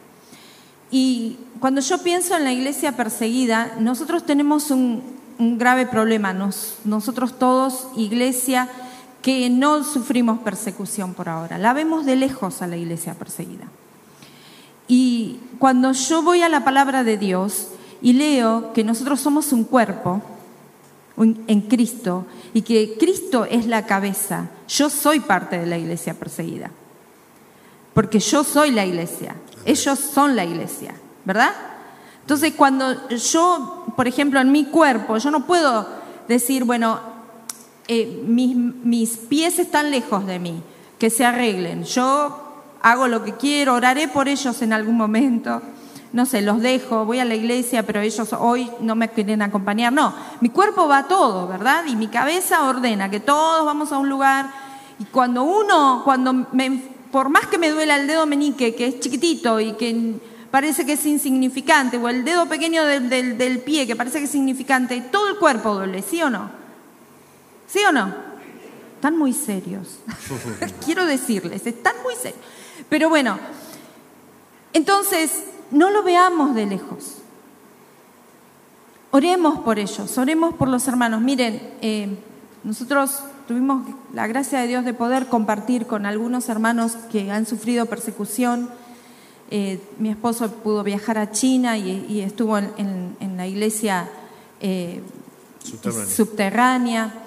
[0.90, 5.02] Y cuando yo pienso en la iglesia perseguida, nosotros tenemos un,
[5.38, 6.32] grave problema,
[6.84, 8.68] nosotros todos, iglesia,
[9.24, 11.56] que no sufrimos persecución por ahora.
[11.56, 13.64] La vemos de lejos a la iglesia perseguida.
[14.86, 17.68] Y cuando yo voy a la palabra de Dios
[18.02, 20.20] y leo que nosotros somos un cuerpo
[21.16, 26.70] en Cristo y que Cristo es la cabeza, yo soy parte de la iglesia perseguida
[27.94, 31.52] porque yo soy la iglesia, ellos son la iglesia, ¿verdad?
[32.20, 35.86] Entonces, cuando yo, por ejemplo, en mi cuerpo, yo no puedo
[36.26, 37.13] decir, bueno,
[37.88, 40.62] eh, mis, pies están lejos de mí,
[40.98, 45.62] que se arreglen, yo hago lo que quiero, oraré por ellos en algún momento,
[46.12, 49.92] no sé, los dejo, voy a la iglesia, pero ellos hoy no me quieren acompañar.
[49.92, 51.84] No, mi cuerpo va todo, ¿verdad?
[51.88, 54.48] Y mi cabeza ordena que todos vamos a un lugar.
[55.00, 58.98] Y cuando uno, cuando me por más que me duela el dedo meñique, que es
[58.98, 60.16] chiquitito y que
[60.50, 65.00] parece que es insignificante, o el dedo pequeño del, pie, que parece que es insignificante,
[65.12, 66.50] todo el cuerpo duele, ¿sí o no?
[67.66, 68.14] ¿Sí o no?
[68.96, 69.98] Están muy serios.
[70.84, 72.40] Quiero decirles, están muy serios.
[72.88, 73.38] Pero bueno,
[74.72, 77.16] entonces, no lo veamos de lejos.
[79.10, 81.20] Oremos por ellos, oremos por los hermanos.
[81.20, 82.16] Miren, eh,
[82.64, 87.86] nosotros tuvimos la gracia de Dios de poder compartir con algunos hermanos que han sufrido
[87.86, 88.68] persecución.
[89.50, 94.08] Eh, mi esposo pudo viajar a China y, estuvo en, la iglesia
[94.60, 95.02] eh,
[96.08, 97.23] subterránea.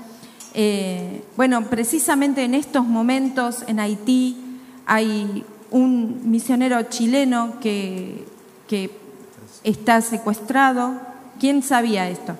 [0.60, 4.36] Eh, bueno, precisamente en estos momentos en Haití
[4.88, 8.26] hay un misionero chileno que,
[8.68, 8.90] que
[9.64, 11.00] está secuestrado.
[11.40, 12.36] ¿Quién sabía esto?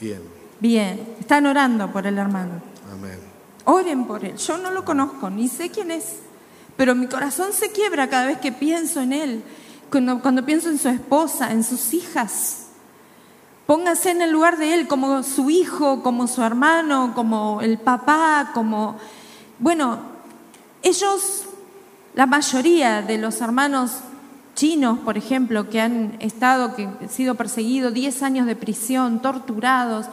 [0.00, 0.20] Bien.
[0.60, 2.62] Bien, están orando por el hermano.
[2.92, 3.18] Amén.
[3.64, 4.36] Oren por él.
[4.36, 6.04] Yo no lo conozco, ni sé quién es,
[6.76, 9.42] pero mi corazón se quiebra cada vez que pienso en él,
[9.90, 12.67] cuando, cuando pienso en su esposa, en sus hijas.
[13.68, 18.52] Póngase en el lugar de él como su hijo, como su hermano, como el papá,
[18.54, 18.96] como...
[19.58, 19.98] Bueno,
[20.80, 21.42] ellos,
[22.14, 23.98] la mayoría de los hermanos
[24.54, 30.06] chinos, por ejemplo, que han estado, que han sido perseguidos, 10 años de prisión, torturados,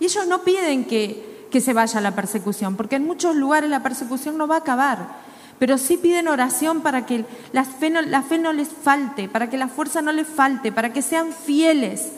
[0.00, 3.82] y ellos no piden que, que se vaya la persecución, porque en muchos lugares la
[3.82, 8.68] persecución no va a acabar pero sí piden oración para que la fe, no, les
[8.68, 12.12] falte, para que la fuerza no les falte, para que sean fieles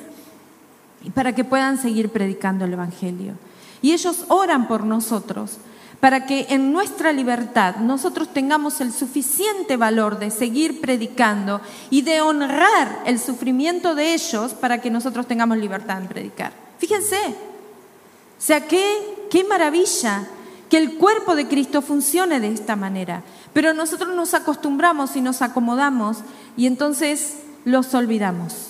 [1.08, 3.32] para que puedan seguir predicando el Evangelio.
[3.80, 5.56] Y ellos oran por nosotros,
[6.00, 12.20] para que en nuestra libertad nosotros tengamos el suficiente valor de seguir predicando y de
[12.20, 16.52] honrar el sufrimiento de ellos para que nosotros tengamos libertad en predicar.
[16.78, 20.26] Fíjense, o sea, qué, qué maravilla
[20.70, 23.22] que el cuerpo de Cristo funcione de esta manera.
[23.52, 26.18] Pero nosotros nos acostumbramos y nos acomodamos
[26.56, 28.69] y entonces los olvidamos.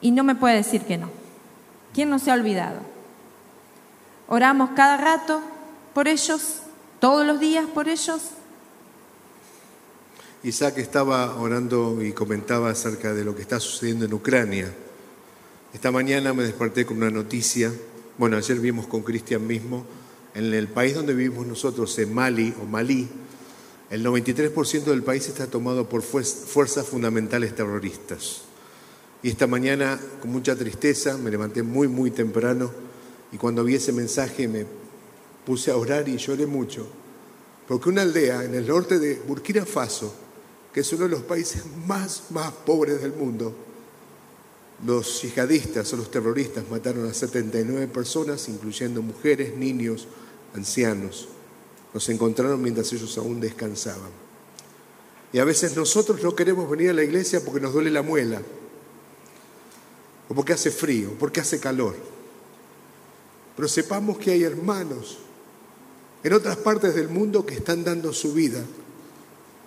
[0.00, 1.10] Y no me puede decir que no.
[1.92, 2.80] ¿Quién no se ha olvidado?
[4.28, 5.40] Oramos cada rato
[5.94, 6.60] por ellos,
[7.00, 8.20] todos los días por ellos.
[10.42, 14.72] Isaac estaba orando y comentaba acerca de lo que está sucediendo en Ucrania.
[15.72, 17.72] Esta mañana me desperté con una noticia
[18.18, 19.86] bueno, ayer vimos con Cristian mismo,
[20.34, 23.08] en el país donde vivimos nosotros, en Mali o Malí,
[23.90, 28.42] el 93% del país está tomado por fuerzas fundamentales terroristas.
[29.22, 32.70] Y esta mañana, con mucha tristeza, me levanté muy, muy temprano
[33.32, 34.64] y cuando vi ese mensaje me
[35.44, 36.86] puse a orar y lloré mucho.
[37.66, 40.14] Porque una aldea en el norte de Burkina Faso,
[40.72, 43.54] que es uno de los países más, más pobres del mundo,
[44.86, 50.06] los yihadistas o los terroristas mataron a 79 personas, incluyendo mujeres, niños,
[50.54, 51.28] ancianos.
[51.92, 54.10] Los encontraron mientras ellos aún descansaban.
[55.32, 58.40] Y a veces nosotros no queremos venir a la iglesia porque nos duele la muela,
[60.28, 61.96] o porque hace frío, porque hace calor.
[63.56, 65.18] Pero sepamos que hay hermanos
[66.22, 68.62] en otras partes del mundo que están dando su vida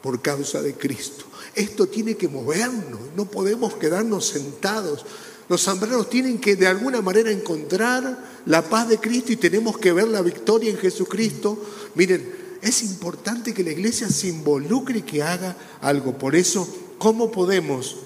[0.02, 1.26] por causa de Cristo.
[1.56, 5.06] Esto tiene que movernos, no podemos quedarnos sentados.
[5.50, 9.92] Los zambranos tienen que de alguna manera encontrar la paz de Cristo y tenemos que
[9.92, 11.62] ver la victoria en Jesucristo.
[11.96, 16.18] Miren, es importante que la iglesia se involucre y que haga algo.
[16.18, 17.98] Por eso, ¿cómo podemos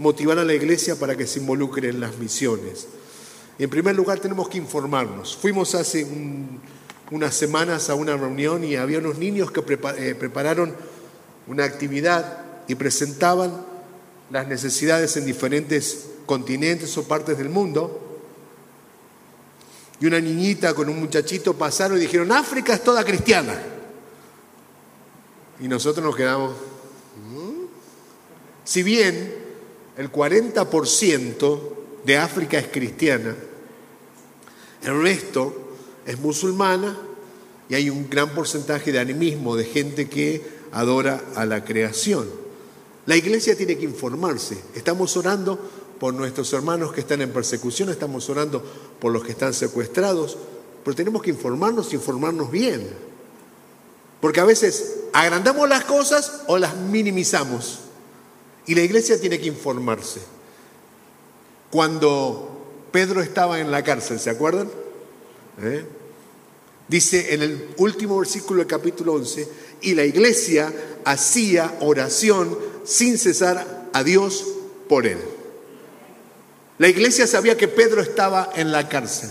[0.00, 2.86] motivar a la iglesia para que se involucre en las misiones?
[3.58, 5.36] En primer lugar, tenemos que informarnos.
[5.36, 6.06] Fuimos hace
[7.10, 10.74] unas semanas a una reunión y había unos niños que eh, prepararon
[11.46, 13.66] una actividad y presentaban
[14.30, 18.22] las necesidades en diferentes continentes o partes del mundo.
[20.00, 23.60] Y una niñita con un muchachito pasaron y dijeron, África es toda cristiana.
[25.60, 26.54] Y nosotros nos quedamos,
[27.34, 27.66] ¿Mm?".
[28.64, 29.39] si bien
[30.00, 31.60] el 40%
[32.06, 33.36] de África es cristiana,
[34.82, 35.54] el resto
[36.06, 36.96] es musulmana
[37.68, 42.30] y hay un gran porcentaje de animismo, de gente que adora a la creación.
[43.04, 44.56] La iglesia tiene que informarse.
[44.74, 45.58] Estamos orando
[45.98, 48.64] por nuestros hermanos que están en persecución, estamos orando
[48.98, 50.38] por los que están secuestrados,
[50.82, 52.88] pero tenemos que informarnos informarnos bien.
[54.22, 57.89] Porque a veces agrandamos las cosas o las minimizamos.
[58.70, 60.20] Y la iglesia tiene que informarse.
[61.72, 64.70] Cuando Pedro estaba en la cárcel, ¿se acuerdan?
[65.60, 65.84] ¿Eh?
[66.86, 69.48] Dice en el último versículo del capítulo 11,
[69.80, 70.72] y la iglesia
[71.04, 74.46] hacía oración sin cesar a Dios
[74.88, 75.18] por él.
[76.78, 79.30] La iglesia sabía que Pedro estaba en la cárcel.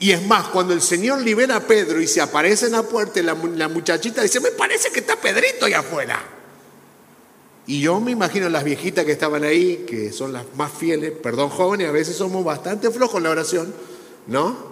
[0.00, 3.22] Y es más, cuando el Señor libera a Pedro y se aparece en la puerta,
[3.22, 6.39] la, la muchachita dice, me parece que está Pedrito ahí afuera.
[7.66, 11.50] Y yo me imagino las viejitas que estaban ahí, que son las más fieles, perdón
[11.50, 13.74] jóvenes, a veces somos bastante flojos en la oración,
[14.26, 14.70] ¿no?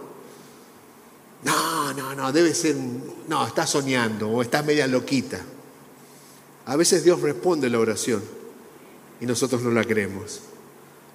[1.45, 2.77] No, no, no, debe ser,
[3.29, 5.41] no, está soñando o está media loquita.
[6.67, 8.23] A veces Dios responde la oración
[9.21, 10.41] y nosotros no la creemos.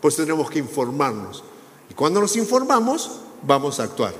[0.02, 1.44] Por eso tenemos que informarnos.
[1.90, 4.14] Y cuando nos informamos, vamos a actuar.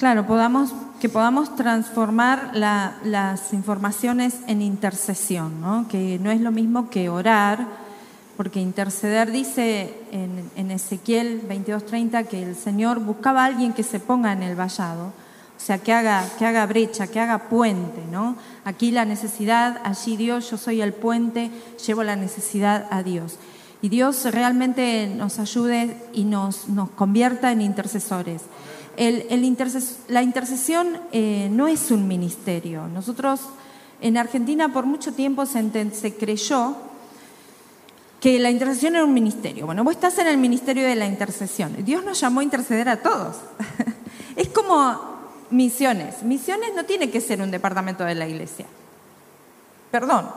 [0.00, 5.88] Claro, podamos, que podamos transformar las informaciones en intercesión, ¿no?
[5.88, 7.66] que no es lo mismo que orar,
[8.38, 14.00] porque interceder dice en, en Ezequiel 22:30 que el Señor buscaba a alguien que se
[14.00, 18.36] ponga en el vallado, o sea, que haga, que haga brecha, que haga puente, ¿no?
[18.64, 21.50] Aquí la necesidad, allí Dios, yo soy el puente,
[21.86, 23.36] llevo la necesidad a Dios.
[23.82, 28.40] Y Dios realmente nos ayude y nos, nos convierta en intercesores
[29.00, 32.86] la intercesión eh, no es un ministerio.
[32.86, 33.40] Nosotros
[34.02, 36.76] en Argentina por mucho tiempo se, creyó
[38.20, 39.64] que la intercesión era un ministerio.
[39.64, 41.74] Bueno, vos estás en el ministerio de la intercesión.
[41.82, 43.36] Dios nos llamó a interceder a todos.
[44.36, 45.00] es como
[45.48, 46.22] misiones.
[46.22, 48.66] Misiones no tiene que ser un departamento de la iglesia.
[49.90, 50.28] Perdón.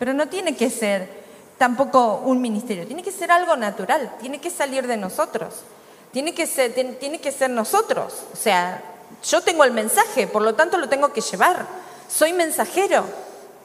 [0.00, 1.08] Pero no tiene que ser
[1.58, 2.88] tampoco un ministerio.
[2.88, 4.16] Tiene que ser algo natural.
[4.20, 5.62] Tiene que salir de nosotros
[6.12, 8.14] tiene que ser, tiene que ser nosotros.
[8.32, 8.82] O sea,
[9.24, 11.66] yo tengo el mensaje, por lo tanto lo tengo que llevar.
[12.08, 13.04] Soy mensajero.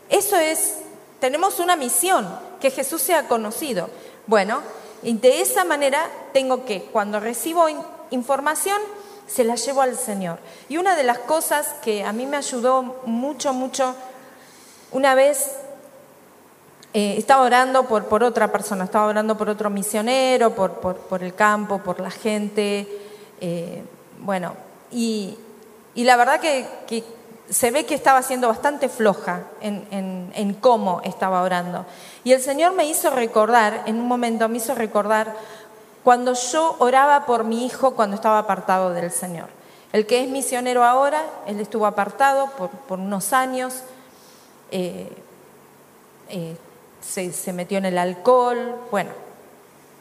[0.10, 0.76] Eso es,
[1.20, 2.28] tenemos una misión,
[2.60, 3.90] que Jesús sea conocido.
[4.26, 4.62] Bueno,
[5.04, 7.66] y de esa manera tengo que, cuando recibo
[8.10, 8.82] información,
[9.28, 10.40] se la llevo al Señor.
[10.70, 13.96] Y una de las cosas que a mí me ayudó mucho, mucho,
[14.92, 15.52] una vez
[16.96, 22.00] eh, estaba orando por, otra persona, estaba orando por otro misionero, por, el campo, por
[22.00, 22.88] la gente.
[23.42, 23.84] Eh,
[24.20, 24.54] bueno,
[24.92, 25.36] y,
[25.96, 27.04] la verdad que,
[27.50, 31.88] se ve que estaba siendo bastante floja en, cómo estaba orando.
[32.24, 35.36] Y el Señor me hizo recordar, en un momento me hizo recordar
[36.04, 39.48] cuando yo oraba por mi hijo cuando estaba apartado del Señor.
[39.94, 42.50] El que es misionero ahora, él estuvo apartado
[42.88, 43.82] por, unos años.
[44.70, 45.10] Eh,
[47.04, 49.12] se, metió en el alcohol, bueno,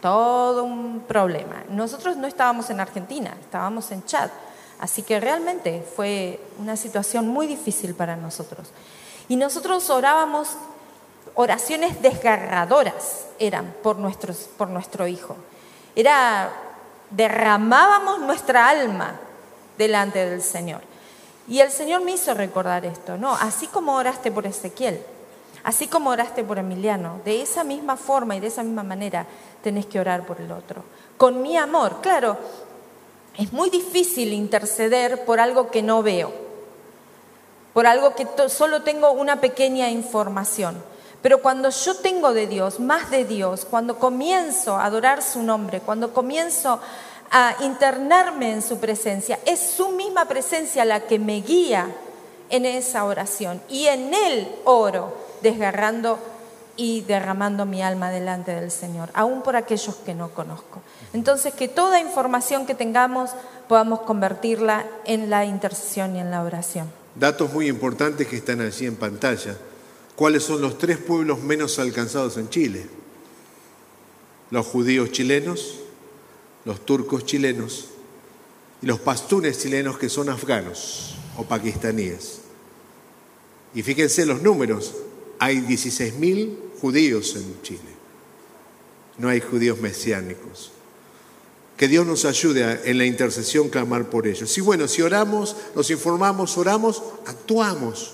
[0.00, 1.64] todo un problema.
[1.68, 4.30] Nosotros no estábamos en Argentina, estábamos en Chad,
[4.78, 8.68] así que realmente fue una situación muy difícil para nosotros.
[9.28, 10.56] Y nosotros orábamos,
[11.34, 15.36] oraciones desgarradoras eran por, nuestros, por nuestro hijo.
[15.94, 16.50] Era,
[17.10, 19.20] derramábamos nuestra alma
[19.78, 20.80] delante del Señor.
[21.48, 23.34] Y el Señor me hizo recordar esto, ¿no?
[23.34, 25.04] Así como oraste por Ezequiel,
[25.64, 29.26] Así como oraste por Emiliano, de esa misma forma y de esa misma manera
[29.62, 30.82] tenés que orar por el otro.
[31.16, 32.36] Con mi amor, claro,
[33.38, 36.32] es muy difícil interceder por algo que no veo,
[37.72, 40.82] por algo que solo tengo una pequeña información.
[41.22, 45.80] Pero cuando yo tengo de Dios, más de Dios, cuando comienzo a adorar su nombre,
[45.80, 46.80] cuando comienzo
[47.30, 51.94] a internarme en su presencia, es su misma presencia la que me guía
[52.50, 53.62] en esa oración.
[53.68, 56.18] Y en Él oro desgarrando
[56.76, 60.80] y derramando mi alma delante del Señor, aún por aquellos que no conozco.
[61.12, 63.30] Entonces, que toda información que tengamos
[63.68, 66.90] podamos convertirla en la intercesión y en la oración.
[67.14, 69.56] Datos muy importantes que están allí en pantalla.
[70.16, 72.86] ¿Cuáles son los tres pueblos menos alcanzados en Chile?
[74.50, 75.80] Los judíos chilenos,
[76.64, 77.88] los turcos chilenos
[78.80, 82.40] y los pastunes chilenos que son afganos o pakistaníes.
[83.74, 84.94] Y fíjense los números,
[85.42, 87.80] hay 16.000 judíos en Chile.
[89.18, 90.70] no hay judíos mesiánicos.
[91.76, 94.48] Que Dios nos ayude en la intercesión clamar por ellos.
[94.48, 98.12] Sí, bueno, si oramos, nos informamos, oramos, actuamos.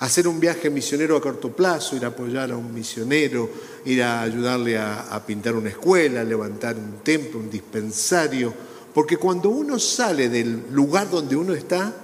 [0.00, 3.48] Hacer un viaje misionero a corto plazo, ir a apoyar a un misionero,
[3.84, 8.52] ir a ayudarle a, a pintar una escuela, levantar un templo, un dispensario.
[8.92, 11.94] Porque cuando uno sale del lugar donde uno está,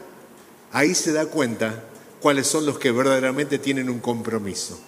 [0.70, 1.82] ahí se da cuenta
[2.20, 4.78] cuáles son los que verdaderamente tienen un compromiso.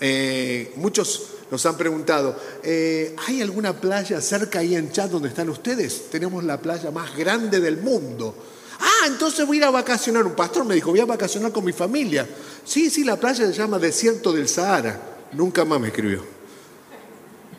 [0.00, 5.50] Eh, muchos nos han preguntado, eh, ¿hay alguna playa cerca ahí en Chad donde están
[5.50, 6.10] ustedes?
[6.10, 8.34] Tenemos la playa más grande del mundo.
[8.80, 10.24] Ah, entonces voy a ir a vacacionar.
[10.24, 12.26] Un pastor me dijo, voy a vacacionar con mi familia.
[12.64, 14.98] Sí, sí, la playa se llama Desierto del Sahara.
[15.32, 16.24] Nunca más me escribió.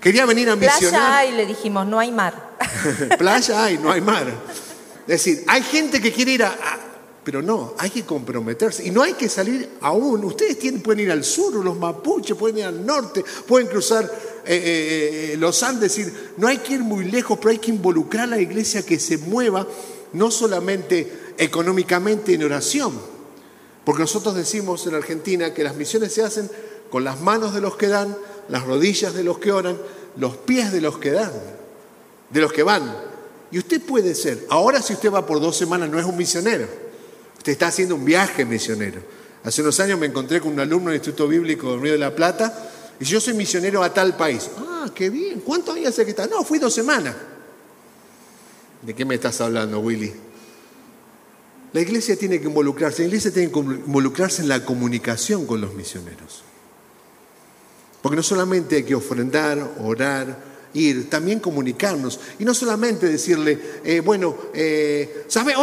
[0.02, 0.80] Quería venir a misionar.
[0.80, 2.58] Playa hay, le dijimos, no hay mar.
[3.20, 4.28] playa hay, no hay mar.
[5.02, 6.56] Es decir, hay gente que quiere ir a,
[7.24, 8.86] pero no, hay que comprometerse.
[8.86, 10.24] Y no hay que salir aún.
[10.26, 14.10] Ustedes pueden ir al sur, los mapuches, pueden ir al norte, pueden cruzar eh,
[14.46, 16.00] eh, eh, los Andes.
[16.38, 19.20] No hay que ir muy lejos, pero hay que involucrar a la iglesia que se
[19.20, 19.68] mueva,
[20.14, 22.94] no solamente económicamente en oración.
[23.86, 26.50] Porque nosotros decimos en Argentina que las misiones se hacen
[26.90, 28.18] con las manos de los que dan,
[28.50, 29.78] las rodillas de los que oran,
[30.18, 31.32] los pies de los que dan,
[32.32, 32.96] de los que van.
[33.52, 36.91] Y usted puede ser, ahora si usted va por dos semanas no es un misionero.
[37.42, 39.02] Usted está haciendo un viaje misionero.
[39.44, 42.16] Hace unos años me encontré con un alumno del Instituto Bíblico del Río de la
[42.16, 42.70] Plata
[43.00, 44.48] y yo soy misionero a tal país.
[44.60, 45.40] Ah, qué bien.
[45.40, 46.28] ¿Cuántos días hace que está?
[46.28, 47.16] No, fui dos semanas.
[48.84, 50.14] ¿De qué me estás hablando, Willy?
[51.74, 55.74] La iglesia tiene que involucrarse, la iglesia tiene que involucrarse en la comunicación con los
[55.74, 56.44] misioneros.
[58.04, 60.38] Porque no solamente hay que ofrendar, orar,
[60.76, 62.20] ir, también comunicarnos.
[62.38, 65.56] Y no solamente decirle, eh, bueno, eh, ¿sabe?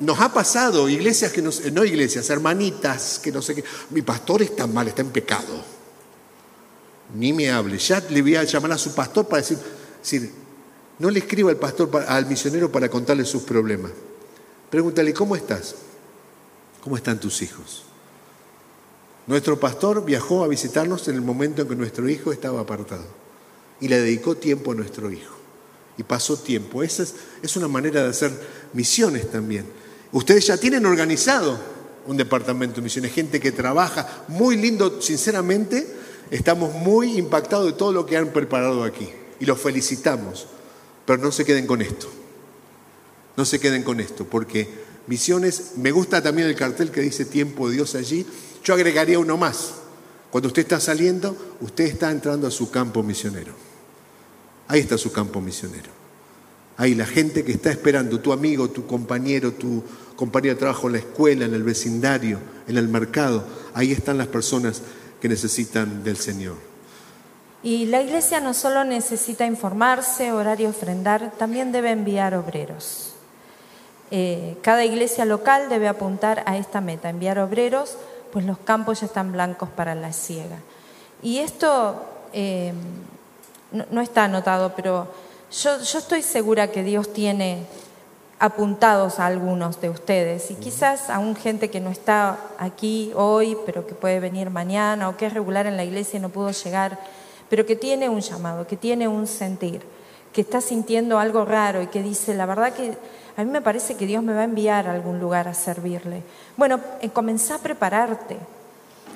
[0.00, 4.42] Nos ha pasado, iglesias que no, no iglesias, hermanitas, que no sé qué, mi pastor
[4.42, 5.62] está mal, está en pecado.
[7.14, 9.58] Ni me hable, ya le voy a llamar a su pastor para decir,
[10.00, 10.32] decir
[10.98, 13.92] no le escriba al pastor, al misionero para contarle sus problemas.
[14.70, 15.74] Pregúntale, ¿cómo estás?
[16.82, 17.84] ¿Cómo están tus hijos?
[19.26, 23.04] Nuestro pastor viajó a visitarnos en el momento en que nuestro hijo estaba apartado
[23.80, 25.34] y le dedicó tiempo a nuestro hijo.
[25.96, 26.82] Y pasó tiempo.
[26.82, 28.32] Esa es, es una manera de hacer
[28.72, 29.64] misiones también.
[30.14, 31.58] Ustedes ya tienen organizado
[32.06, 35.84] un departamento de misiones, gente que trabaja, muy lindo, sinceramente,
[36.30, 39.08] estamos muy impactados de todo lo que han preparado aquí
[39.40, 40.46] y los felicitamos,
[41.04, 42.08] pero no se queden con esto,
[43.36, 44.68] no se queden con esto, porque
[45.08, 48.24] misiones, me gusta también el cartel que dice tiempo de Dios allí,
[48.62, 49.72] yo agregaría uno más,
[50.30, 53.52] cuando usted está saliendo, usted está entrando a su campo misionero,
[54.68, 55.93] ahí está su campo misionero.
[56.76, 59.82] Ahí la gente que está esperando, tu amigo, tu compañero, tu
[60.16, 63.44] compañero de trabajo en la escuela, en el vecindario, en el mercado,
[63.74, 64.82] ahí están las personas
[65.20, 66.56] que necesitan del Señor.
[67.62, 73.14] Y la iglesia no solo necesita informarse, orar y ofrendar, también debe enviar obreros.
[74.10, 77.96] Eh, cada iglesia local debe apuntar a esta meta, enviar obreros,
[78.32, 80.58] pues los campos ya están blancos para la siega.
[81.22, 82.74] Y esto eh,
[83.90, 85.08] no está anotado, pero
[85.50, 87.66] yo, estoy segura que Dios tiene
[88.38, 93.56] apuntados a algunos de ustedes y quizás a un gente que no está aquí hoy,
[93.64, 96.50] pero que puede venir mañana o que es regular en la iglesia y no pudo
[96.50, 96.98] llegar,
[97.48, 99.82] pero que tiene un llamado, que tiene un sentir,
[100.32, 102.96] que está sintiendo algo raro y que dice, la verdad que
[103.36, 106.22] a mí me parece que Dios me va a enviar a algún lugar a servirle.
[106.56, 108.36] Bueno, eh, comenzá a prepararte,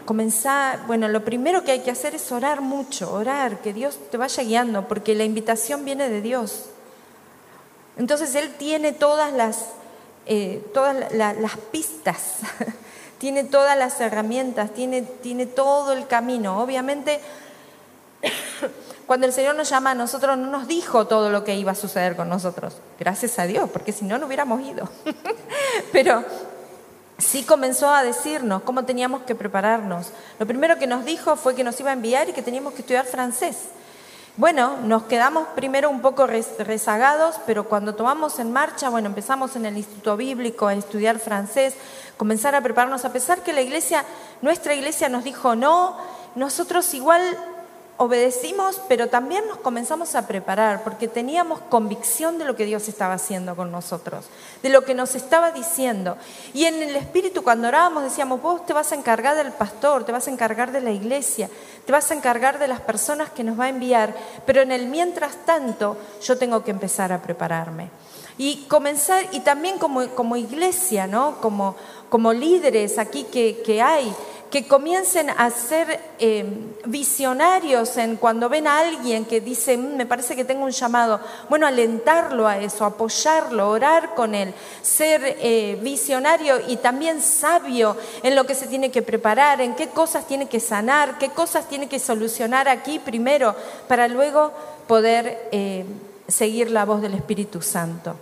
[0.09, 4.17] comenzar, bueno, lo primero que hay que hacer es orar mucho, orar, que Dios te
[4.17, 6.65] vaya guiando, porque la invitación viene de Dios.
[7.99, 9.67] Entonces Él tiene todas las,
[10.25, 12.37] eh, todas las pistas,
[13.19, 16.59] tiene todas las herramientas, tiene, tiene todo el camino.
[16.63, 17.21] Obviamente,
[19.07, 21.75] cuando el Señor nos llama a nosotros, no nos dijo todo lo que iba a
[21.75, 22.79] suceder con nosotros.
[22.99, 24.89] Gracias a Dios, porque si no, no hubiéramos ido.
[25.93, 26.25] Pero
[27.19, 30.13] sí comenzó a decirnos cómo teníamos que prepararnos.
[30.39, 32.81] Lo primero que nos dijo fue que nos iba a enviar y que teníamos que
[32.81, 33.57] estudiar francés.
[34.37, 39.67] Bueno, nos quedamos primero un poco rezagados, pero cuando tomamos en marcha, bueno, empezamos en
[39.67, 41.75] el Instituto Bíblico a estudiar francés,
[42.17, 44.05] comenzar a prepararnos, a pesar que la iglesia,
[44.41, 45.97] nuestra iglesia nos dijo no,
[46.37, 47.21] nosotros igual
[47.99, 53.15] obedecimos, pero también nos comenzamos a preparar porque teníamos convicción de lo que Dios estaba
[53.15, 54.27] haciendo con nosotros,
[54.63, 56.17] de lo que nos estaba diciendo.
[56.55, 60.13] Y en el Espíritu cuando orábamos decíamos, vos te vas a encargar del pastor, te
[60.13, 61.51] vas a encargar de la iglesia,
[61.85, 64.15] te vas a encargar de las personas que nos va a enviar,
[64.47, 67.91] pero en el mientras tanto yo tengo que empezar a prepararme.
[68.41, 71.41] Y comenzar, y también como, como iglesia, ¿no?
[71.41, 71.75] como,
[72.09, 74.15] como líderes aquí que, que hay,
[74.51, 76.45] que comiencen a ser eh,
[76.87, 81.21] visionarios en cuando ven a alguien que dice, "Mm, me parece que tengo un llamado,
[81.51, 88.35] bueno, alentarlo a eso, apoyarlo, orar con él, ser eh, visionario y también sabio en
[88.35, 91.89] lo que se tiene que preparar, en qué cosas tiene que sanar, qué cosas tiene
[91.89, 93.55] que solucionar aquí primero,
[93.87, 94.53] para luego
[94.87, 95.85] poder eh,
[96.27, 98.17] seguir la voz del Espíritu Santo.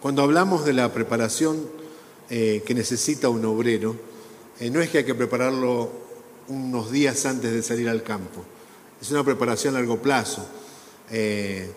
[0.00, 1.84] Cuando hablamos de la preparación
[2.28, 3.94] que necesita un obrero,
[4.60, 5.90] eh, no es que hay que prepararlo
[6.48, 8.44] unos días antes de salir al campo,
[9.00, 10.46] es una preparación a largo plazo.
[11.10, 11.70] Eh,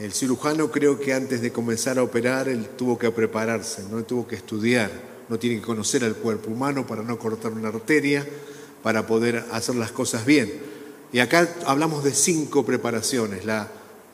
[0.00, 4.26] el cirujano creo que antes de comenzar a operar, él tuvo que prepararse, no tuvo
[4.26, 4.90] que estudiar,
[5.28, 8.26] no tiene que conocer al cuerpo humano para no cortar una arteria,
[8.82, 10.52] para poder hacer las cosas bien.
[11.12, 13.70] Y acá hablamos de cinco preparaciones, la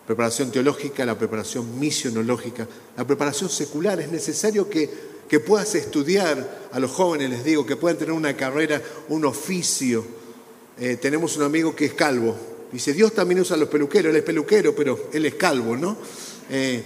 [0.07, 4.01] preparación teológica, la preparación misionológica, la preparación secular.
[4.01, 4.91] Es necesario que,
[5.31, 10.05] que puedas estudiar a los jóvenes, les digo, que puedan tener una carrera, un oficio.
[10.77, 12.35] Eh, tenemos un amigo que es calvo.
[12.73, 15.97] Dice, Dios también usa a los peluqueros, él es peluquero, pero él es calvo, ¿no?
[16.51, 16.83] Eh,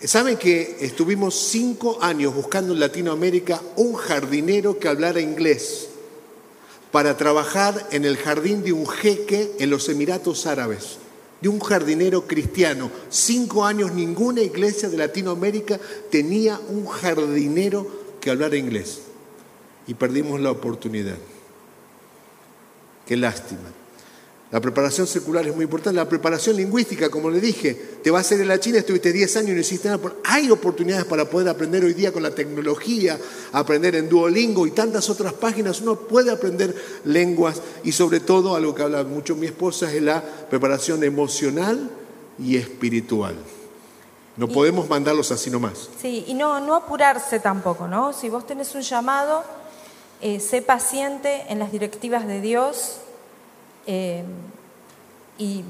[0.00, 5.88] ¿Saben que estuvimos cinco años buscando en Latinoamérica un jardinero que hablara inglés
[6.92, 10.98] para trabajar en el jardín de un jeque en los Emiratos Árabes?
[11.40, 12.90] De un jardinero cristiano.
[13.08, 15.78] Cinco años ninguna iglesia de Latinoamérica
[16.10, 17.86] tenía un jardinero
[18.20, 19.02] que hablara inglés.
[19.86, 21.16] Y perdimos la oportunidad.
[23.06, 23.70] Qué lástima.
[24.52, 25.96] La preparación secular es muy importante.
[25.96, 29.36] La preparación lingüística, como le dije, te vas a ir a la China, estuviste 10
[29.38, 30.12] años y no hiciste nada.
[30.24, 33.18] Hay oportunidades para poder aprender hoy día con la tecnología,
[33.52, 35.80] aprender en Duolingo y tantas otras páginas.
[35.80, 36.74] Uno puede aprender
[37.04, 41.90] lenguas y sobre todo, algo que habla mucho mi esposa, es la preparación emocional
[42.38, 43.34] y espiritual.
[44.36, 45.88] No podemos mandarlos así nomás.
[46.00, 48.12] Sí, y no, no apurarse tampoco, ¿no?
[48.12, 49.42] Si vos tenés un llamado,
[50.20, 52.98] eh, sé paciente en las directivas de Dios.
[53.86, 54.24] Eh,
[55.38, 55.64] y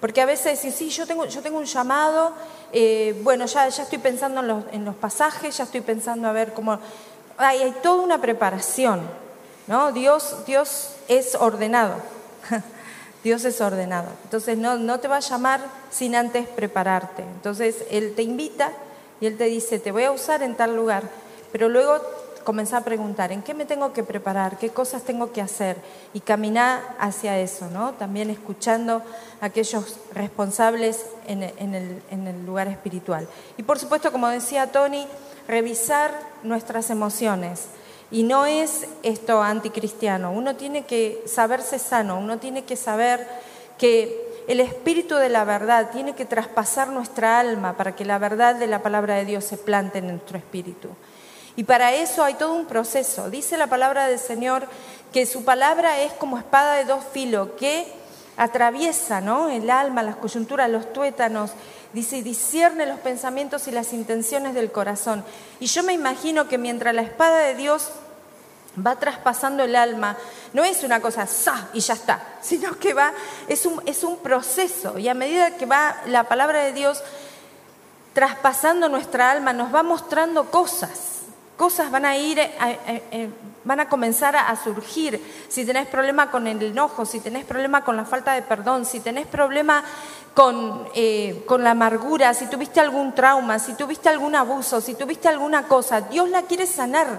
[0.00, 2.32] porque a veces decís, sí, yo tengo, yo tengo un llamado,
[2.72, 6.32] eh, bueno, ya, ya estoy pensando en los, en los pasajes, ya estoy pensando a
[6.32, 6.78] ver cómo...
[7.36, 9.00] Hay, hay toda una preparación,
[9.66, 9.92] ¿no?
[9.92, 11.94] Dios, Dios es ordenado.
[13.24, 14.08] Dios es ordenado.
[14.24, 15.60] Entonces no, no te va a llamar
[15.90, 17.22] sin antes prepararte.
[17.22, 18.72] Entonces Él te invita
[19.20, 21.02] y Él te dice, te voy a usar en tal lugar.
[21.50, 22.00] Pero luego
[22.48, 24.56] comenzar a preguntar, ¿en qué me tengo que preparar?
[24.56, 25.76] ¿Qué cosas tengo que hacer?
[26.14, 27.92] Y caminar hacia eso, ¿no?
[27.92, 29.02] También escuchando
[29.42, 33.28] a aquellos responsables en, en el, en el lugar espiritual.
[33.58, 35.06] Y por supuesto, como decía Tony,
[35.46, 36.10] revisar
[36.42, 37.66] nuestras emociones.
[38.10, 43.28] Y no es esto anticristiano, uno tiene que saberse sano, uno tiene que saber
[43.76, 48.54] que el espíritu de la verdad tiene que traspasar nuestra alma para que la verdad
[48.54, 50.88] de la palabra de Dios se plante en nuestro espíritu.
[51.58, 53.30] Y para eso hay todo un proceso.
[53.30, 54.68] Dice la palabra del Señor
[55.12, 57.92] que su palabra es como espada de dos filos que
[58.36, 59.48] atraviesa ¿no?
[59.48, 61.50] el alma, las coyunturas, los tuétanos.
[61.92, 65.24] Dice, discierne los pensamientos y las intenciones del corazón.
[65.58, 67.90] Y yo me imagino que mientras la espada de Dios
[68.86, 70.16] va traspasando el alma,
[70.52, 71.70] no es una cosa ¡sa!
[71.72, 73.12] y ya está, sino que va,
[73.48, 74.96] es un, es un proceso.
[74.96, 77.02] Y a medida que va la palabra de Dios
[78.12, 81.17] traspasando nuestra alma, nos va mostrando cosas.
[81.58, 83.28] Cosas van a ir, a- a- a-
[83.64, 85.20] van a comenzar a, surgir.
[85.48, 89.00] Si tenés problema con el enojo, si tenés problema con la falta de perdón, si
[89.00, 89.82] tenés problema
[90.34, 95.64] con, eh, la amargura, si tuviste algún trauma, si tuviste algún abuso, si tuviste alguna
[95.64, 97.18] cosa, Dios la quiere sanar.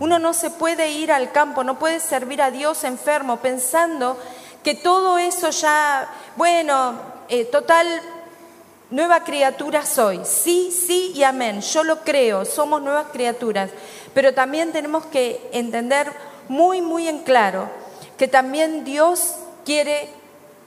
[0.00, 4.18] Uno no se puede ir al campo, no puede servir a Dios enfermo pensando
[4.64, 6.94] que todo eso ya, bueno,
[7.28, 7.86] eh, total,
[8.90, 10.20] nueva criatura soy.
[10.24, 11.60] Sí, sí y amén.
[11.60, 13.70] Yo lo creo, somos nuevas criaturas.
[14.14, 16.10] Pero también tenemos que entender
[16.48, 17.68] muy, muy en claro
[18.16, 19.34] que también Dios
[19.64, 20.08] quiere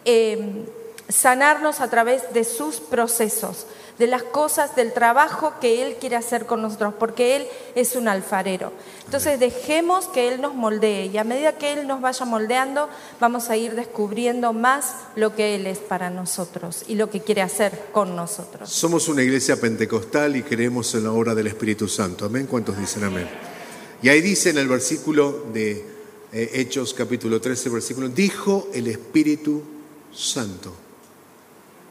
[0.05, 0.65] eh,
[1.07, 3.65] sanarnos a través de sus procesos,
[3.99, 8.07] de las cosas, del trabajo que Él quiere hacer con nosotros, porque Él es un
[8.07, 8.71] alfarero.
[9.05, 12.87] Entonces dejemos que Él nos moldee y a medida que Él nos vaya moldeando,
[13.19, 17.41] vamos a ir descubriendo más lo que Él es para nosotros y lo que quiere
[17.41, 18.69] hacer con nosotros.
[18.69, 22.25] Somos una iglesia pentecostal y creemos en la obra del Espíritu Santo.
[22.25, 22.47] Amén.
[22.47, 23.29] ¿Cuántos dicen amén?
[24.01, 25.85] Y ahí dice en el versículo de
[26.31, 29.61] eh, Hechos capítulo 13, versículo, dijo el Espíritu
[30.13, 30.73] Santo.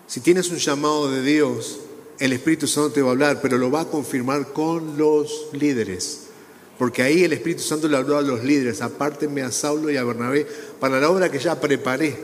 [0.06, 1.80] Si tienes un llamado de Dios,
[2.18, 6.22] el Espíritu Santo te va a hablar, pero lo va a confirmar con los líderes.
[6.78, 10.04] Porque ahí el Espíritu Santo le habló a los líderes, apártenme a Saulo y a
[10.04, 10.46] Bernabé
[10.78, 12.16] para la obra que ya preparé.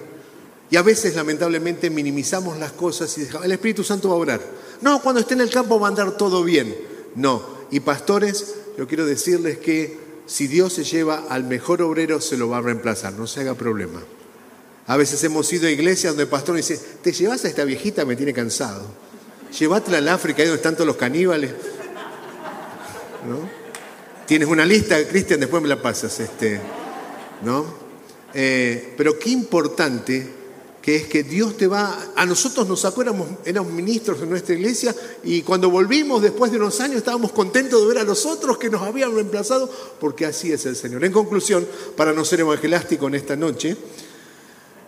[0.70, 4.40] Y a veces, lamentablemente, minimizamos las cosas y dejamos, el Espíritu Santo va a orar.
[4.80, 6.74] No, cuando esté en el campo va a andar todo bien.
[7.14, 7.44] No.
[7.70, 12.48] Y pastores, yo quiero decirles que si Dios se lleva al mejor obrero, se lo
[12.48, 14.02] va a reemplazar, no se haga problema.
[14.86, 18.04] A veces hemos ido a iglesias donde el pastor dice, te llevas a esta viejita,
[18.04, 18.86] me tiene cansado.
[19.58, 21.52] Llévatela al África, ahí donde están todos los caníbales.
[23.28, 23.48] ¿No?
[24.26, 26.18] Tienes una lista, Cristian, después me la pasas.
[26.20, 26.60] Este,
[27.42, 27.64] ¿no?
[28.32, 30.28] Eh, pero qué importante
[30.82, 34.94] que es que Dios te va, a nosotros nos sacó, éramos, ministros en nuestra iglesia
[35.22, 38.68] y cuando volvimos después de unos años estábamos contentos de ver a los otros que
[38.68, 41.02] nos habían reemplazado, porque así es el Señor.
[41.02, 43.78] En conclusión, para no ser evangelástico en esta noche,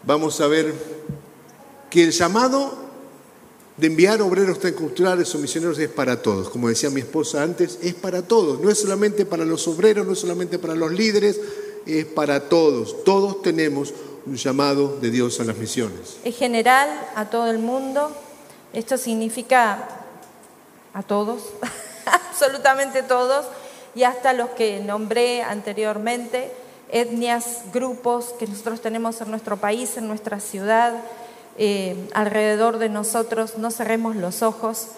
[0.05, 0.75] vamos a ver
[1.89, 2.86] que el llamado
[3.77, 6.49] de enviar obreros transculturales o misioneros es para todos.
[6.49, 8.61] Como decía mi esposa antes, es para todos.
[8.61, 11.41] No es solamente para los obreros, no es solamente para los líderes,
[11.85, 13.05] es para todos.
[13.05, 13.93] Todos tenemos
[14.25, 16.17] un llamado de Dios a las misiones.
[16.25, 18.11] Es general a todo el mundo.
[18.73, 19.89] Esto significa
[20.95, 21.43] a todos,
[22.07, 23.47] absolutamente todos,
[23.95, 26.51] y hasta los que nombré anteriormente,
[26.91, 30.95] etnias, grupos que nosotros tenemos en nuestro país, en nuestra ciudad,
[31.59, 33.57] eh, alrededor de nosotros.
[33.57, 34.89] No cerremos los ojos.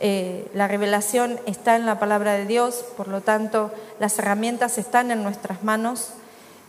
[0.00, 5.10] Eh, la revelación está en la palabra de Dios, por lo tanto, las herramientas están
[5.10, 6.10] en nuestras manos.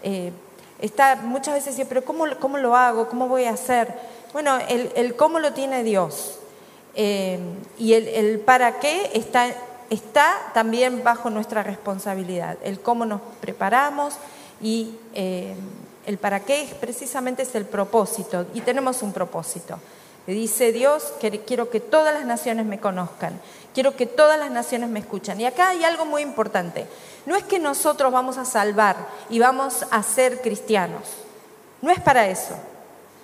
[0.04, 0.32] Eh,
[0.80, 3.08] Está, muchas veces pero ¿cómo, ¿cómo, lo hago?
[3.08, 3.94] ¿Cómo voy a hacer?
[4.34, 6.40] Bueno, el, cómo lo tiene Dios
[6.96, 9.54] y el, para qué está,
[9.92, 12.58] está también bajo nuestra responsabilidad.
[12.64, 14.16] El cómo nos preparamos
[14.60, 14.96] y
[16.06, 18.46] el para qué precisamente es el propósito.
[18.54, 19.80] Y tenemos un propósito.
[20.28, 23.40] dice Dios, que quiero que todas las naciones me conozcan,
[23.74, 25.40] quiero que todas las naciones me escuchen.
[25.42, 26.88] Y acá hay algo muy importante.
[27.26, 28.96] No es que nosotros vamos a salvar
[29.30, 31.04] y vamos a ser cristianos.
[31.82, 32.56] No es para eso.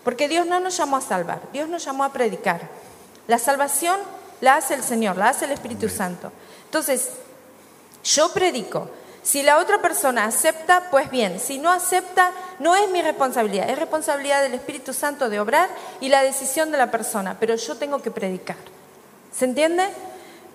[0.04, 2.62] Porque Dios no nos llamó a salvar, Dios nos llamó a predicar.
[3.28, 4.00] La salvación
[4.40, 6.32] la hace el Señor, la hace el Espíritu Santo.
[6.64, 7.10] Entonces,
[8.04, 8.90] yo predico.
[9.28, 11.38] Si la otra persona acepta, pues bien.
[11.42, 13.70] Si no acepta, no es mi responsabilidad.
[13.70, 15.68] Es responsabilidad del Espíritu Santo de obrar
[16.00, 17.36] y la decisión de la persona.
[17.38, 18.56] Pero yo tengo que predicar.
[19.34, 19.86] ¿Se entiende?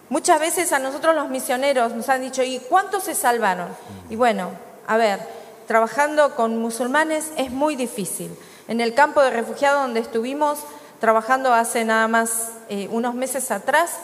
[0.08, 3.68] Muchas veces a nosotros los misioneros nos han dicho, ¿y cuántos se salvaron?
[4.08, 4.52] Y bueno,
[4.86, 5.20] a ver,
[5.66, 8.34] trabajando con musulmanes es muy difícil.
[8.68, 10.60] En el campo de refugiados donde estuvimos
[10.98, 13.98] trabajando hace nada más eh, unos meses atrás,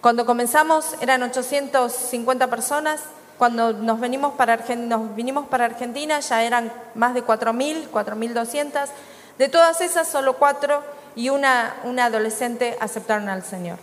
[0.00, 3.02] cuando comenzamos eran 850 personas,
[3.44, 8.88] cuando nos, venimos para, nos vinimos para Argentina ya eran más de 4.000, 4.200.
[9.36, 10.82] De todas esas, solo cuatro
[11.14, 13.76] y una, una adolescente aceptaron al Señor.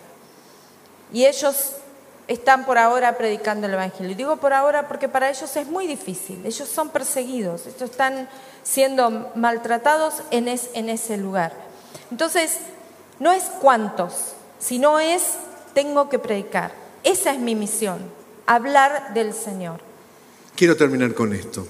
[1.14, 1.74] Y ellos
[2.28, 4.14] están por ahora predicando el Evangelio.
[4.14, 6.44] Y digo por ahora porque para ellos es muy difícil.
[6.44, 8.28] Ellos son perseguidos, ellos están
[8.64, 11.54] siendo maltratados en, en ese lugar.
[12.10, 12.62] Entonces,
[13.20, 15.36] no es cuántos, sino es
[15.76, 16.72] tengo que predicar.
[17.04, 18.21] Esa es mi misión,
[18.56, 19.80] hablar del Señor.
[20.56, 21.66] Quiero terminar con esto.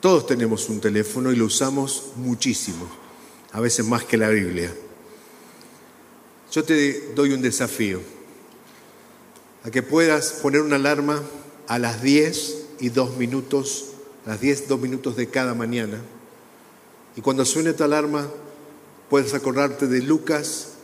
[0.00, 2.86] Todos tenemos un teléfono y lo usamos muchísimo,
[3.52, 4.72] a veces más que la Biblia.
[6.50, 8.00] Yo te doy un desafío
[9.64, 11.22] a que puedas poner una alarma
[11.66, 13.92] a las 10 y 2 minutos,
[14.26, 15.98] las 10, 2 minutos de cada mañana.
[17.16, 18.28] Y cuando suene tu alarma,
[19.08, 20.74] puedes acordarte de Lucas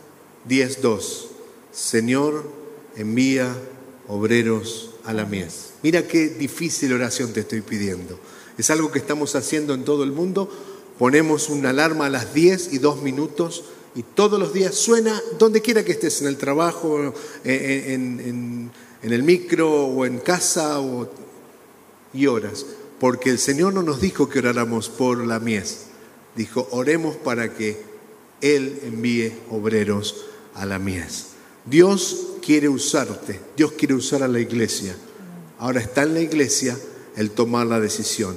[0.45, 1.29] 10, 2.
[1.71, 2.49] Señor,
[2.95, 3.55] envía
[4.07, 5.71] obreros a la mies.
[5.83, 8.19] Mira qué difícil oración te estoy pidiendo.
[8.57, 10.49] Es algo que estamos haciendo en todo el mundo.
[10.97, 13.63] Ponemos una alarma a las 10 y 2 minutos
[13.95, 18.71] y todos los días suena donde quiera que estés, en el trabajo, en,
[19.01, 21.09] el micro o en casa o,
[22.13, 22.65] y oras.
[22.99, 25.85] Porque el Señor no nos dijo que oráramos por la mies,
[26.35, 27.81] dijo oremos para que
[28.41, 31.28] Él envíe obreros a la mies.
[31.69, 34.95] Dios quiere usarte, Dios quiere usar a la iglesia.
[35.59, 36.77] Ahora está en la iglesia
[37.15, 38.35] el tomar la decisión.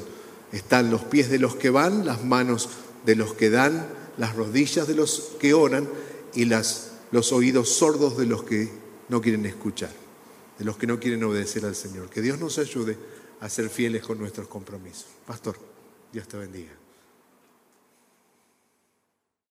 [0.53, 2.68] Están los pies de los que van, las manos
[3.07, 3.87] de los que dan
[4.18, 5.89] las rodillas de los que oran
[6.35, 8.70] y los oídos sordos de los que
[9.09, 9.91] no quieren escuchar,
[10.59, 12.11] de los que no quieren obedecer al Señor.
[12.11, 12.97] Que Dios nos ayude
[13.41, 15.07] a ser fieles con nuestros compromisos.
[15.26, 15.57] Pastor,
[16.12, 16.82] Dios te bendiga.